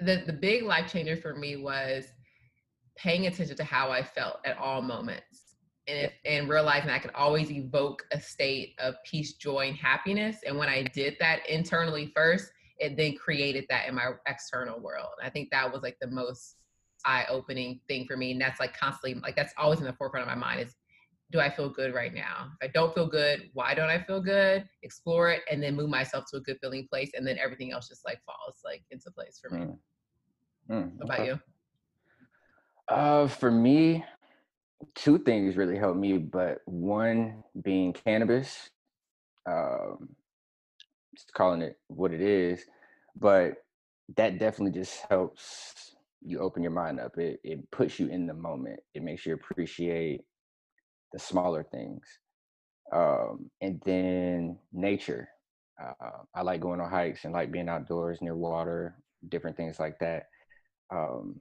the 0.00 0.24
the 0.26 0.32
big 0.32 0.64
life 0.64 0.90
changer 0.90 1.16
for 1.16 1.34
me 1.36 1.56
was 1.56 2.06
paying 2.96 3.26
attention 3.26 3.56
to 3.56 3.64
how 3.64 3.90
i 3.90 4.02
felt 4.02 4.38
at 4.44 4.58
all 4.58 4.82
moments 4.82 5.50
and, 5.90 5.98
if, 6.06 6.12
and 6.24 6.48
realizing 6.48 6.90
I 6.90 6.98
could 6.98 7.14
always 7.14 7.50
evoke 7.50 8.04
a 8.12 8.20
state 8.20 8.74
of 8.78 8.94
peace, 9.04 9.34
joy, 9.34 9.68
and 9.68 9.76
happiness. 9.76 10.38
And 10.46 10.56
when 10.56 10.68
I 10.68 10.82
did 10.82 11.16
that 11.20 11.40
internally 11.48 12.12
first, 12.14 12.50
it 12.78 12.96
then 12.96 13.16
created 13.16 13.66
that 13.68 13.88
in 13.88 13.94
my 13.94 14.12
external 14.26 14.80
world. 14.80 15.10
I 15.22 15.30
think 15.30 15.50
that 15.50 15.72
was 15.72 15.82
like 15.82 15.96
the 16.00 16.06
most 16.06 16.56
eye-opening 17.04 17.80
thing 17.88 18.06
for 18.06 18.16
me. 18.16 18.32
And 18.32 18.40
that's 18.40 18.60
like 18.60 18.76
constantly 18.76 19.20
like 19.20 19.36
that's 19.36 19.54
always 19.58 19.80
in 19.80 19.86
the 19.86 19.92
forefront 19.92 20.28
of 20.28 20.28
my 20.28 20.40
mind 20.40 20.60
is 20.60 20.74
do 21.30 21.40
I 21.40 21.48
feel 21.48 21.68
good 21.68 21.94
right 21.94 22.12
now? 22.12 22.50
If 22.60 22.70
I 22.70 22.72
don't 22.72 22.92
feel 22.94 23.06
good, 23.06 23.50
why 23.52 23.74
don't 23.74 23.90
I 23.90 24.02
feel 24.02 24.20
good? 24.20 24.64
Explore 24.82 25.30
it 25.30 25.42
and 25.50 25.62
then 25.62 25.76
move 25.76 25.88
myself 25.88 26.24
to 26.30 26.38
a 26.38 26.40
good 26.40 26.58
feeling 26.60 26.86
place. 26.90 27.10
And 27.14 27.26
then 27.26 27.38
everything 27.38 27.72
else 27.72 27.88
just 27.88 28.04
like 28.04 28.20
falls 28.24 28.60
like 28.64 28.82
into 28.90 29.10
place 29.10 29.40
for 29.40 29.54
me. 29.54 29.60
Mm. 29.60 29.78
Mm, 30.70 30.96
what 30.96 31.04
about 31.04 31.26
you? 31.26 31.40
Uh, 32.88 33.28
for 33.28 33.50
me, 33.50 34.04
two 34.94 35.18
things 35.18 35.56
really 35.56 35.76
helped 35.76 35.98
me, 35.98 36.18
but 36.18 36.58
one 36.66 37.42
being 37.62 37.92
cannabis, 37.92 38.70
um, 39.46 40.08
just 41.14 41.32
calling 41.32 41.62
it 41.62 41.78
what 41.88 42.12
it 42.12 42.20
is, 42.20 42.64
but 43.16 43.54
that 44.16 44.38
definitely 44.38 44.78
just 44.78 45.04
helps 45.08 45.94
you 46.22 46.40
open 46.40 46.62
your 46.62 46.72
mind 46.72 47.00
up. 47.00 47.16
It 47.18 47.40
it 47.44 47.70
puts 47.70 47.98
you 47.98 48.08
in 48.08 48.26
the 48.26 48.34
moment. 48.34 48.80
It 48.94 49.02
makes 49.02 49.24
you 49.26 49.34
appreciate 49.34 50.22
the 51.12 51.18
smaller 51.18 51.64
things, 51.64 52.02
um, 52.92 53.50
and 53.60 53.82
then 53.84 54.58
nature. 54.72 55.28
Uh, 55.82 56.10
I 56.34 56.42
like 56.42 56.60
going 56.60 56.80
on 56.80 56.90
hikes 56.90 57.24
and 57.24 57.32
like 57.32 57.50
being 57.50 57.68
outdoors 57.68 58.20
near 58.20 58.36
water, 58.36 58.96
different 59.28 59.56
things 59.56 59.80
like 59.80 59.98
that. 60.00 60.24
Um, 60.90 61.40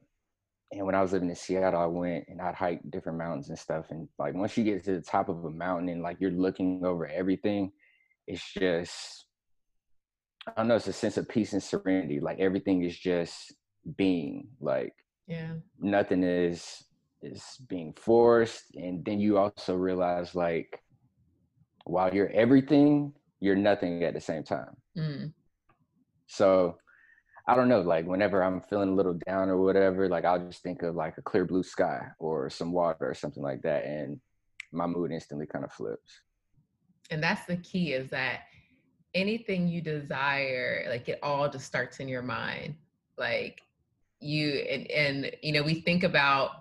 and 0.72 0.86
when 0.86 0.96
I 0.96 1.02
was 1.02 1.14
living 1.14 1.30
in 1.30 1.36
Seattle, 1.36 1.82
I 1.82 1.86
went 1.86 2.26
and 2.28 2.40
I'd 2.40 2.56
hike 2.56 2.82
different 2.90 3.18
mountains 3.18 3.50
and 3.50 3.58
stuff. 3.58 3.88
And 3.90 4.08
like 4.20 4.36
once 4.36 4.56
you 4.56 4.64
get 4.64 4.84
to 4.86 4.94
the 4.94 5.02
top 5.02 5.28
of 5.28 5.44
a 5.44 5.50
mountain 5.50 5.90
and 5.90 6.02
like 6.02 6.18
you're 6.20 6.32
looking 6.32 6.86
over 6.86 7.08
everything, 7.08 7.72
it's 8.28 8.54
just 8.54 9.26
I 10.48 10.52
don't 10.56 10.68
know, 10.68 10.76
it's 10.76 10.88
a 10.88 10.94
sense 10.94 11.18
of 11.18 11.28
peace 11.28 11.54
and 11.54 11.62
serenity. 11.62 12.20
Like 12.20 12.40
everything 12.40 12.84
is 12.84 12.98
just 12.98 13.54
being. 13.98 14.48
Like 14.62 14.94
yeah, 15.28 15.54
nothing 15.80 16.24
is 16.24 16.84
is 17.22 17.44
being 17.68 17.94
forced. 17.94 18.76
And 18.76 19.04
then 19.04 19.20
you 19.20 19.38
also 19.38 19.76
realize 19.76 20.36
like 20.36 20.82
while 21.86 22.14
you're 22.14 22.30
everything, 22.30 23.14
you're 23.40 23.56
nothing 23.56 24.04
at 24.04 24.14
the 24.14 24.22
same 24.22 24.44
time. 24.44 24.76
Mm. 24.98 25.34
So 26.28 26.78
I 27.48 27.56
don't 27.56 27.70
know, 27.70 27.82
like 27.82 28.06
whenever 28.06 28.44
I'm 28.44 28.62
feeling 28.62 28.90
a 28.90 28.96
little 28.96 29.18
down 29.26 29.50
or 29.50 29.58
whatever, 29.58 30.08
like 30.08 30.26
I'll 30.26 30.46
just 30.46 30.62
think 30.62 30.84
of 30.84 30.96
like 30.96 31.18
a 31.18 31.22
clear 31.22 31.46
blue 31.46 31.64
sky 31.64 32.02
or 32.20 32.50
some 32.50 32.72
water 32.72 33.10
or 33.10 33.14
something 33.14 33.42
like 33.42 33.62
that. 33.64 33.86
And 33.86 34.20
my 34.72 34.86
mood 34.86 35.12
instantly 35.12 35.48
kind 35.48 35.66
of 35.66 35.72
flips. 35.72 36.22
And 37.10 37.24
that's 37.24 37.46
the 37.46 37.58
key 37.58 37.94
is 37.94 38.10
that 38.12 38.42
anything 39.16 39.68
you 39.68 39.82
desire, 39.82 40.86
like 40.90 41.10
it 41.10 41.18
all 41.24 41.50
just 41.50 41.66
starts 41.66 42.00
in 42.00 42.08
your 42.08 42.22
mind. 42.22 42.76
Like 43.18 43.62
you 44.20 44.50
and, 44.70 44.86
and 44.92 45.32
you 45.42 45.54
know, 45.54 45.64
we 45.64 45.82
think 45.82 46.04
about 46.04 46.52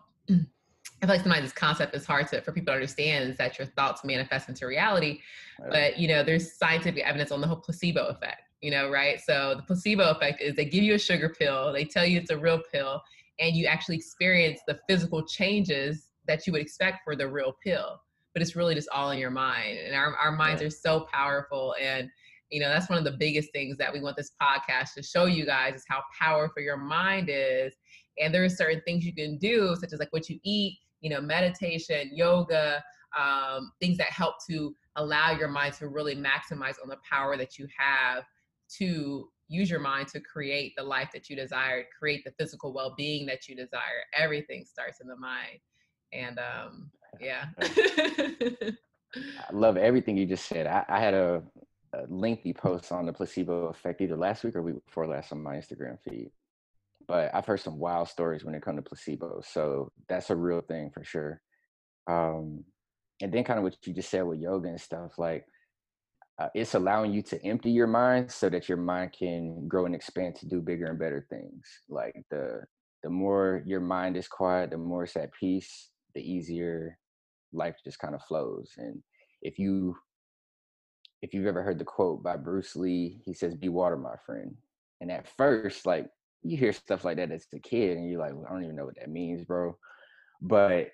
I 1.00 1.06
feel 1.06 1.14
like 1.14 1.22
sometimes 1.22 1.44
this 1.44 1.52
concept 1.52 1.94
is 1.94 2.04
hard 2.04 2.26
to 2.28 2.40
for 2.40 2.52
people 2.52 2.72
to 2.72 2.74
understand 2.74 3.30
is 3.30 3.38
that 3.38 3.58
your 3.58 3.66
thoughts 3.68 4.04
manifest 4.04 4.48
into 4.48 4.66
reality. 4.66 5.20
Right. 5.60 5.70
But 5.70 5.98
you 5.98 6.08
know, 6.08 6.24
there's 6.24 6.58
scientific 6.58 7.04
evidence 7.04 7.30
on 7.30 7.40
the 7.40 7.46
whole 7.46 7.56
placebo 7.56 8.06
effect 8.06 8.42
you 8.60 8.70
know, 8.70 8.90
right? 8.90 9.20
So 9.20 9.54
the 9.56 9.62
placebo 9.62 10.10
effect 10.10 10.40
is 10.40 10.56
they 10.56 10.64
give 10.64 10.82
you 10.82 10.94
a 10.94 10.98
sugar 10.98 11.28
pill, 11.28 11.72
they 11.72 11.84
tell 11.84 12.04
you 12.04 12.18
it's 12.18 12.30
a 12.30 12.38
real 12.38 12.60
pill, 12.72 13.02
and 13.38 13.54
you 13.54 13.66
actually 13.66 13.96
experience 13.96 14.60
the 14.66 14.78
physical 14.88 15.24
changes 15.24 16.08
that 16.26 16.46
you 16.46 16.52
would 16.52 16.62
expect 16.62 17.04
for 17.04 17.14
the 17.14 17.28
real 17.28 17.54
pill. 17.64 18.00
But 18.34 18.42
it's 18.42 18.56
really 18.56 18.74
just 18.74 18.88
all 18.90 19.10
in 19.10 19.18
your 19.18 19.30
mind. 19.30 19.78
And 19.78 19.94
our, 19.94 20.14
our 20.16 20.32
minds 20.32 20.60
are 20.60 20.70
so 20.70 21.06
powerful. 21.12 21.74
And, 21.80 22.10
you 22.50 22.60
know, 22.60 22.68
that's 22.68 22.88
one 22.88 22.98
of 22.98 23.04
the 23.04 23.16
biggest 23.18 23.52
things 23.52 23.76
that 23.78 23.92
we 23.92 24.00
want 24.00 24.16
this 24.16 24.32
podcast 24.40 24.94
to 24.94 25.02
show 25.02 25.26
you 25.26 25.46
guys 25.46 25.76
is 25.76 25.84
how 25.88 26.02
powerful 26.18 26.62
your 26.62 26.76
mind 26.76 27.28
is. 27.30 27.74
And 28.18 28.34
there 28.34 28.44
are 28.44 28.48
certain 28.48 28.82
things 28.84 29.04
you 29.04 29.14
can 29.14 29.38
do, 29.38 29.76
such 29.80 29.92
as 29.92 30.00
like 30.00 30.12
what 30.12 30.28
you 30.28 30.38
eat, 30.42 30.78
you 31.00 31.10
know, 31.10 31.20
meditation, 31.20 32.10
yoga, 32.12 32.82
um, 33.18 33.72
things 33.80 33.96
that 33.98 34.10
help 34.10 34.34
to 34.48 34.74
allow 34.96 35.32
your 35.32 35.48
mind 35.48 35.74
to 35.74 35.88
really 35.88 36.16
maximize 36.16 36.74
on 36.82 36.88
the 36.88 36.98
power 37.08 37.36
that 37.36 37.58
you 37.58 37.66
have 37.76 38.24
to 38.78 39.28
use 39.48 39.70
your 39.70 39.80
mind 39.80 40.08
to 40.08 40.20
create 40.20 40.74
the 40.76 40.82
life 40.82 41.08
that 41.12 41.30
you 41.30 41.36
desire, 41.36 41.84
create 41.98 42.22
the 42.24 42.32
physical 42.32 42.72
well-being 42.72 43.24
that 43.26 43.48
you 43.48 43.56
desire. 43.56 44.04
Everything 44.14 44.64
starts 44.64 45.00
in 45.00 45.08
the 45.08 45.16
mind. 45.16 45.58
And 46.12 46.38
um, 46.38 46.90
yeah. 47.20 47.46
I 47.60 49.52
love 49.52 49.76
everything 49.76 50.16
you 50.16 50.26
just 50.26 50.46
said. 50.46 50.66
I, 50.66 50.84
I 50.88 51.00
had 51.00 51.14
a, 51.14 51.42
a, 51.94 52.02
lengthy 52.08 52.52
post 52.52 52.92
on 52.92 53.06
the 53.06 53.12
placebo 53.12 53.66
effect 53.66 54.02
either 54.02 54.16
last 54.16 54.44
week 54.44 54.54
or 54.54 54.62
week 54.62 54.84
before 54.84 55.06
last 55.06 55.32
on 55.32 55.42
my 55.42 55.56
Instagram 55.56 55.98
feed. 56.00 56.30
But 57.08 57.34
I've 57.34 57.46
heard 57.46 57.60
some 57.60 57.78
wild 57.78 58.08
stories 58.08 58.44
when 58.44 58.54
it 58.54 58.62
comes 58.62 58.82
to 58.82 58.88
placebos. 58.88 59.46
So 59.46 59.90
that's 60.08 60.30
a 60.30 60.36
real 60.36 60.60
thing 60.60 60.90
for 60.92 61.02
sure. 61.02 61.40
Um, 62.06 62.64
and 63.20 63.32
then 63.32 63.44
kind 63.44 63.58
of 63.58 63.64
what 63.64 63.76
you 63.86 63.94
just 63.94 64.10
said 64.10 64.22
with 64.22 64.38
yoga 64.38 64.68
and 64.68 64.80
stuff, 64.80 65.18
like 65.18 65.46
uh, 66.38 66.48
it's 66.54 66.74
allowing 66.74 67.12
you 67.12 67.22
to 67.22 67.44
empty 67.44 67.70
your 67.70 67.86
mind 67.86 68.30
so 68.30 68.48
that 68.48 68.68
your 68.68 68.78
mind 68.78 69.12
can 69.12 69.66
grow 69.66 69.86
and 69.86 69.94
expand 69.94 70.36
to 70.36 70.46
do 70.46 70.60
bigger 70.60 70.86
and 70.86 70.98
better 70.98 71.26
things 71.28 71.66
like 71.88 72.14
the 72.30 72.60
the 73.02 73.10
more 73.10 73.62
your 73.66 73.80
mind 73.80 74.16
is 74.16 74.28
quiet 74.28 74.70
the 74.70 74.78
more 74.78 75.04
it's 75.04 75.16
at 75.16 75.32
peace 75.32 75.90
the 76.14 76.20
easier 76.20 76.96
life 77.52 77.76
just 77.84 77.98
kind 77.98 78.14
of 78.14 78.22
flows 78.22 78.72
and 78.78 79.02
if 79.42 79.58
you 79.58 79.96
if 81.22 81.34
you've 81.34 81.46
ever 81.46 81.62
heard 81.62 81.78
the 81.78 81.84
quote 81.84 82.22
by 82.22 82.36
bruce 82.36 82.76
lee 82.76 83.20
he 83.24 83.34
says 83.34 83.54
be 83.54 83.68
water 83.68 83.96
my 83.96 84.14
friend 84.24 84.54
and 85.00 85.10
at 85.10 85.26
first 85.36 85.86
like 85.86 86.06
you 86.42 86.56
hear 86.56 86.72
stuff 86.72 87.04
like 87.04 87.16
that 87.16 87.30
as 87.32 87.46
a 87.54 87.58
kid 87.58 87.96
and 87.96 88.08
you're 88.08 88.20
like 88.20 88.34
well, 88.34 88.46
i 88.48 88.52
don't 88.52 88.64
even 88.64 88.76
know 88.76 88.84
what 88.84 88.96
that 88.96 89.10
means 89.10 89.44
bro 89.44 89.76
but 90.40 90.88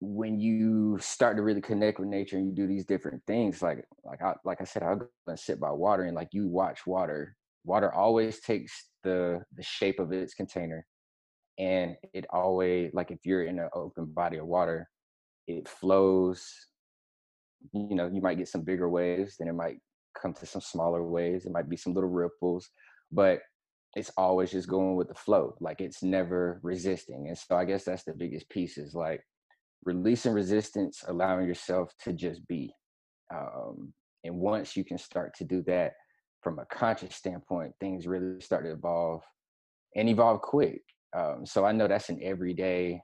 when 0.00 0.38
you 0.38 0.98
start 1.00 1.36
to 1.36 1.42
really 1.42 1.60
connect 1.60 1.98
with 1.98 2.08
nature 2.08 2.36
and 2.36 2.46
you 2.46 2.52
do 2.54 2.66
these 2.66 2.84
different 2.84 3.22
things, 3.26 3.62
like 3.62 3.84
like 4.04 4.22
I 4.22 4.34
like 4.44 4.60
I 4.60 4.64
said, 4.64 4.82
I'll 4.82 4.96
go 4.96 5.08
and 5.26 5.38
sit 5.38 5.58
by 5.58 5.70
water 5.70 6.04
and 6.04 6.14
like 6.14 6.28
you 6.32 6.46
watch 6.46 6.86
water. 6.86 7.34
Water 7.64 7.92
always 7.92 8.40
takes 8.40 8.90
the 9.02 9.42
the 9.56 9.62
shape 9.62 9.98
of 9.98 10.12
its 10.12 10.34
container, 10.34 10.86
and 11.58 11.96
it 12.14 12.26
always 12.30 12.92
like 12.94 13.10
if 13.10 13.18
you're 13.24 13.44
in 13.44 13.58
an 13.58 13.68
open 13.74 14.06
body 14.06 14.36
of 14.36 14.46
water, 14.46 14.88
it 15.48 15.68
flows. 15.68 16.48
You 17.72 17.96
know, 17.96 18.06
you 18.06 18.20
might 18.20 18.38
get 18.38 18.48
some 18.48 18.62
bigger 18.62 18.88
waves, 18.88 19.36
then 19.36 19.48
it 19.48 19.54
might 19.54 19.78
come 20.20 20.32
to 20.34 20.46
some 20.46 20.62
smaller 20.62 21.02
waves. 21.02 21.44
It 21.44 21.50
might 21.50 21.68
be 21.68 21.76
some 21.76 21.92
little 21.92 22.08
ripples, 22.08 22.70
but 23.10 23.40
it's 23.96 24.10
always 24.16 24.50
just 24.50 24.68
going 24.68 24.96
with 24.96 25.08
the 25.08 25.14
flow. 25.14 25.54
Like 25.60 25.80
it's 25.80 26.02
never 26.02 26.60
resisting. 26.62 27.28
And 27.28 27.38
so 27.38 27.56
I 27.56 27.64
guess 27.64 27.84
that's 27.84 28.04
the 28.04 28.12
biggest 28.12 28.48
piece 28.50 28.78
is 28.78 28.94
like 28.94 29.22
releasing 29.84 30.32
resistance, 30.32 31.02
allowing 31.06 31.46
yourself 31.46 31.92
to 32.04 32.12
just 32.12 32.46
be. 32.46 32.72
Um, 33.34 33.92
and 34.24 34.38
once 34.38 34.76
you 34.76 34.84
can 34.84 34.98
start 34.98 35.34
to 35.36 35.44
do 35.44 35.62
that 35.66 35.92
from 36.42 36.58
a 36.58 36.66
conscious 36.66 37.14
standpoint, 37.14 37.72
things 37.80 38.06
really 38.06 38.40
start 38.40 38.64
to 38.64 38.72
evolve 38.72 39.22
and 39.96 40.08
evolve 40.08 40.42
quick. 40.42 40.82
Um, 41.16 41.44
so 41.44 41.64
I 41.64 41.72
know 41.72 41.88
that's 41.88 42.10
an 42.10 42.20
everyday 42.22 43.00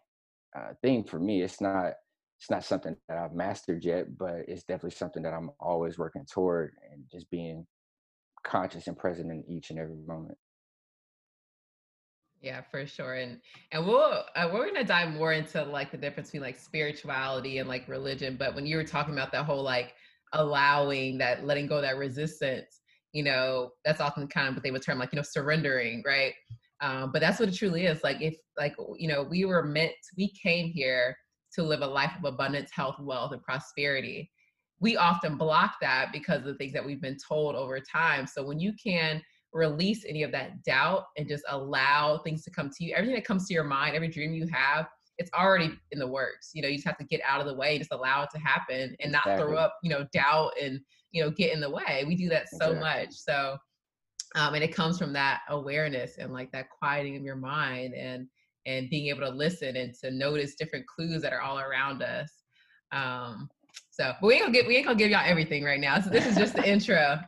uh, 0.56 0.74
thing 0.82 1.04
for 1.04 1.18
me. 1.18 1.42
It's 1.42 1.60
not 1.60 1.94
it's 2.38 2.50
not 2.50 2.64
something 2.64 2.96
that 3.08 3.16
I've 3.16 3.32
mastered 3.32 3.84
yet, 3.84 4.18
but 4.18 4.42
it's 4.48 4.64
definitely 4.64 4.90
something 4.90 5.22
that 5.22 5.32
I'm 5.32 5.50
always 5.60 5.98
working 5.98 6.26
toward 6.30 6.72
and 6.92 7.04
just 7.10 7.30
being 7.30 7.64
conscious 8.44 8.86
and 8.86 8.98
present 8.98 9.30
in 9.30 9.44
each 9.48 9.70
and 9.70 9.78
every 9.78 9.96
moment. 10.06 10.36
Yeah, 12.44 12.60
for 12.70 12.86
sure. 12.86 13.14
And 13.14 13.40
and 13.72 13.86
we'll 13.86 14.22
uh, 14.36 14.50
we're 14.52 14.66
gonna 14.66 14.84
dive 14.84 15.14
more 15.14 15.32
into 15.32 15.64
like 15.64 15.90
the 15.90 15.96
difference 15.96 16.28
between 16.28 16.42
like 16.42 16.58
spirituality 16.58 17.56
and 17.56 17.66
like 17.66 17.88
religion. 17.88 18.36
But 18.38 18.54
when 18.54 18.66
you 18.66 18.76
were 18.76 18.84
talking 18.84 19.14
about 19.14 19.32
that 19.32 19.46
whole 19.46 19.62
like 19.62 19.94
allowing 20.34 21.16
that 21.18 21.46
letting 21.46 21.66
go 21.66 21.80
that 21.80 21.96
resistance, 21.96 22.82
you 23.14 23.22
know, 23.22 23.70
that's 23.86 24.02
often 24.02 24.26
kind 24.28 24.46
of 24.48 24.54
what 24.54 24.62
they 24.62 24.70
would 24.70 24.82
term 24.82 24.98
like 24.98 25.10
you 25.14 25.16
know 25.16 25.22
surrendering, 25.22 26.02
right? 26.06 26.34
Um, 26.82 27.12
but 27.12 27.20
that's 27.20 27.40
what 27.40 27.48
it 27.48 27.54
truly 27.54 27.86
is. 27.86 28.04
Like 28.04 28.20
if 28.20 28.36
like 28.58 28.74
you 28.98 29.08
know 29.08 29.22
we 29.22 29.46
were 29.46 29.62
meant 29.62 29.92
we 30.18 30.30
came 30.42 30.70
here 30.70 31.16
to 31.54 31.62
live 31.62 31.80
a 31.80 31.86
life 31.86 32.12
of 32.18 32.26
abundance, 32.26 32.70
health, 32.74 32.96
wealth, 33.00 33.32
and 33.32 33.42
prosperity. 33.42 34.30
We 34.80 34.98
often 34.98 35.38
block 35.38 35.76
that 35.80 36.10
because 36.12 36.40
of 36.40 36.44
the 36.44 36.54
things 36.56 36.74
that 36.74 36.84
we've 36.84 37.00
been 37.00 37.16
told 37.26 37.54
over 37.54 37.80
time. 37.80 38.26
So 38.26 38.44
when 38.44 38.60
you 38.60 38.74
can 38.74 39.22
release 39.54 40.04
any 40.06 40.24
of 40.24 40.32
that 40.32 40.62
doubt 40.64 41.06
and 41.16 41.28
just 41.28 41.44
allow 41.48 42.18
things 42.18 42.42
to 42.42 42.50
come 42.50 42.68
to 42.68 42.84
you. 42.84 42.92
Everything 42.94 43.14
that 43.14 43.24
comes 43.24 43.46
to 43.46 43.54
your 43.54 43.64
mind, 43.64 43.94
every 43.94 44.08
dream 44.08 44.34
you 44.34 44.46
have, 44.52 44.86
it's 45.16 45.30
already 45.32 45.70
in 45.92 46.00
the 46.00 46.06
works. 46.06 46.50
You 46.54 46.62
know, 46.62 46.68
you 46.68 46.74
just 46.74 46.86
have 46.88 46.98
to 46.98 47.04
get 47.04 47.20
out 47.24 47.40
of 47.40 47.46
the 47.46 47.54
way, 47.54 47.78
just 47.78 47.92
allow 47.92 48.24
it 48.24 48.30
to 48.34 48.38
happen 48.40 48.96
and 48.98 49.12
not 49.12 49.22
throw 49.22 49.54
up, 49.54 49.76
you 49.82 49.90
know, 49.90 50.06
doubt 50.12 50.52
and, 50.60 50.80
you 51.12 51.22
know, 51.22 51.30
get 51.30 51.52
in 51.52 51.60
the 51.60 51.70
way. 51.70 52.04
We 52.06 52.16
do 52.16 52.28
that 52.30 52.48
so 52.48 52.72
exactly. 52.72 52.80
much. 52.80 53.14
So, 53.14 53.56
um, 54.34 54.54
and 54.54 54.64
it 54.64 54.74
comes 54.74 54.98
from 54.98 55.12
that 55.12 55.42
awareness 55.48 56.18
and 56.18 56.32
like 56.32 56.50
that 56.50 56.66
quieting 56.68 57.16
of 57.16 57.22
your 57.22 57.36
mind 57.36 57.94
and, 57.94 58.26
and 58.66 58.90
being 58.90 59.06
able 59.06 59.20
to 59.20 59.28
listen 59.28 59.76
and 59.76 59.94
to 60.02 60.10
notice 60.10 60.56
different 60.56 60.86
clues 60.88 61.22
that 61.22 61.32
are 61.32 61.40
all 61.40 61.60
around 61.60 62.02
us. 62.02 62.30
Um, 62.90 63.48
so, 63.94 64.12
but 64.20 64.26
we 64.26 64.34
ain't 64.34 64.42
gonna 64.42 64.52
get 64.52 64.66
we 64.66 64.76
ain't 64.76 64.86
gonna 64.86 64.98
give 64.98 65.10
y'all 65.10 65.22
everything 65.24 65.62
right 65.62 65.78
now. 65.78 66.00
So 66.00 66.10
this 66.10 66.26
is 66.26 66.36
just 66.36 66.56
the 66.56 66.68
intro. 66.68 67.20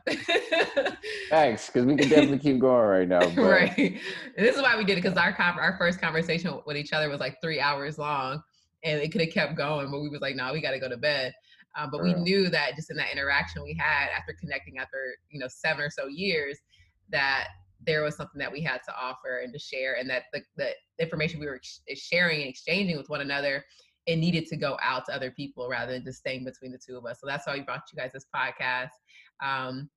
Thanks, 1.29 1.67
because 1.67 1.85
we 1.85 1.95
can 1.95 2.09
definitely 2.09 2.39
keep 2.39 2.59
going 2.59 2.87
right 2.87 3.07
now. 3.07 3.19
But. 3.35 3.41
Right. 3.41 3.77
And 3.77 4.45
this 4.45 4.57
is 4.57 4.61
why 4.61 4.75
we 4.75 4.83
did 4.83 4.97
it 4.97 5.01
because 5.01 5.17
our 5.17 5.33
our 5.39 5.77
first 5.77 6.01
conversation 6.01 6.59
with 6.65 6.75
each 6.75 6.91
other 6.91 7.09
was 7.09 7.21
like 7.21 7.37
three 7.41 7.61
hours 7.61 7.97
long, 7.97 8.41
and 8.83 8.99
it 8.99 9.13
could 9.13 9.21
have 9.21 9.29
kept 9.29 9.55
going, 9.55 9.89
but 9.89 10.01
we 10.01 10.09
was 10.09 10.19
like, 10.19 10.35
no, 10.35 10.51
we 10.51 10.59
got 10.59 10.71
to 10.71 10.79
go 10.79 10.89
to 10.89 10.97
bed. 10.97 11.33
Um, 11.77 11.89
but 11.89 12.03
we 12.03 12.13
knew 12.15 12.49
that 12.49 12.75
just 12.75 12.89
in 12.91 12.97
that 12.97 13.13
interaction 13.13 13.63
we 13.63 13.73
had 13.79 14.09
after 14.09 14.35
connecting 14.37 14.77
after 14.77 15.15
you 15.29 15.39
know 15.39 15.47
seven 15.47 15.85
or 15.85 15.89
so 15.89 16.07
years, 16.07 16.59
that 17.09 17.47
there 17.85 18.03
was 18.03 18.17
something 18.17 18.39
that 18.39 18.51
we 18.51 18.59
had 18.61 18.81
to 18.87 18.93
offer 18.93 19.39
and 19.41 19.53
to 19.53 19.59
share, 19.59 19.95
and 19.97 20.09
that 20.09 20.23
the, 20.33 20.41
the 20.57 20.71
information 20.99 21.39
we 21.39 21.45
were 21.45 21.61
sharing 21.93 22.41
and 22.41 22.49
exchanging 22.49 22.97
with 22.97 23.07
one 23.07 23.21
another 23.21 23.63
it 24.07 24.15
needed 24.15 24.47
to 24.47 24.55
go 24.55 24.77
out 24.81 25.05
to 25.05 25.13
other 25.13 25.29
people 25.29 25.69
rather 25.69 25.91
than 25.91 26.03
just 26.03 26.19
staying 26.19 26.45
between 26.45 26.71
the 26.71 26.77
two 26.77 26.97
of 26.97 27.05
us. 27.05 27.19
So 27.19 27.27
that's 27.27 27.45
why 27.45 27.53
we 27.53 27.61
brought 27.61 27.83
you 27.91 27.97
guys 28.01 28.11
this 28.13 28.25
podcast. 28.33 28.89
Um, 29.43 29.89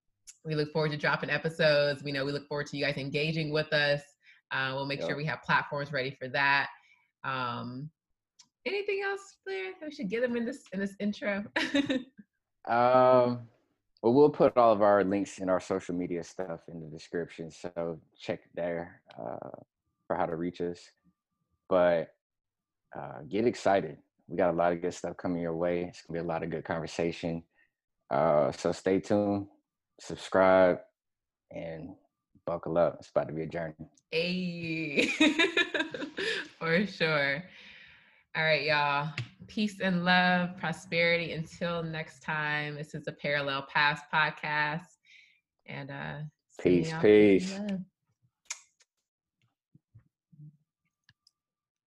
we 0.44 0.54
look 0.54 0.72
forward 0.72 0.90
to 0.90 0.96
dropping 0.96 1.30
episodes. 1.30 2.02
We 2.02 2.12
know 2.12 2.24
we 2.24 2.32
look 2.32 2.48
forward 2.48 2.66
to 2.68 2.76
you 2.76 2.84
guys 2.84 2.96
engaging 2.96 3.52
with 3.52 3.72
us. 3.72 4.02
Uh, 4.50 4.72
we'll 4.74 4.86
make 4.86 4.98
yep. 4.98 5.08
sure 5.08 5.16
we 5.16 5.24
have 5.26 5.42
platforms 5.42 5.92
ready 5.92 6.10
for 6.10 6.28
that. 6.28 6.68
Um, 7.22 7.88
anything 8.66 9.00
else, 9.04 9.36
Blair? 9.46 9.72
We 9.80 9.92
should 9.92 10.10
get 10.10 10.22
them 10.22 10.36
in 10.36 10.44
this 10.44 10.64
in 10.72 10.80
this 10.80 10.96
intro. 10.98 11.44
um, 12.68 13.46
well, 14.02 14.14
we'll 14.14 14.30
put 14.30 14.56
all 14.56 14.72
of 14.72 14.82
our 14.82 15.04
links 15.04 15.38
in 15.38 15.48
our 15.48 15.60
social 15.60 15.94
media 15.94 16.24
stuff 16.24 16.62
in 16.68 16.80
the 16.80 16.88
description, 16.88 17.50
so 17.50 18.00
check 18.18 18.40
there 18.54 19.02
uh, 19.16 19.50
for 20.06 20.16
how 20.16 20.26
to 20.26 20.36
reach 20.36 20.60
us. 20.60 20.80
but 21.68 22.14
uh, 22.96 23.22
get 23.28 23.46
excited. 23.46 23.96
We 24.28 24.36
got 24.36 24.50
a 24.50 24.56
lot 24.56 24.72
of 24.72 24.80
good 24.80 24.94
stuff 24.94 25.16
coming 25.16 25.42
your 25.42 25.56
way. 25.56 25.84
It's 25.84 26.02
gonna 26.02 26.20
be 26.20 26.24
a 26.24 26.28
lot 26.28 26.42
of 26.42 26.50
good 26.50 26.64
conversation. 26.64 27.42
Uh, 28.10 28.52
so 28.52 28.72
stay 28.72 29.00
tuned, 29.00 29.46
subscribe, 30.00 30.78
and 31.50 31.94
buckle 32.46 32.78
up. 32.78 32.96
It's 33.00 33.10
about 33.10 33.28
to 33.28 33.34
be 33.34 33.42
a 33.42 33.46
journey. 33.46 33.74
Hey, 34.10 35.06
for 36.58 36.86
sure. 36.86 37.44
All 38.36 38.44
right, 38.44 38.62
y'all. 38.62 39.10
Peace 39.46 39.80
and 39.80 40.04
love, 40.04 40.56
prosperity. 40.58 41.32
Until 41.32 41.82
next 41.82 42.22
time, 42.22 42.76
this 42.76 42.94
is 42.94 43.08
a 43.08 43.12
Parallel 43.12 43.66
Paths 43.72 44.02
podcast. 44.12 44.86
And 45.66 45.90
uh 45.90 46.14
peace, 46.60 46.92
peace. 47.00 47.58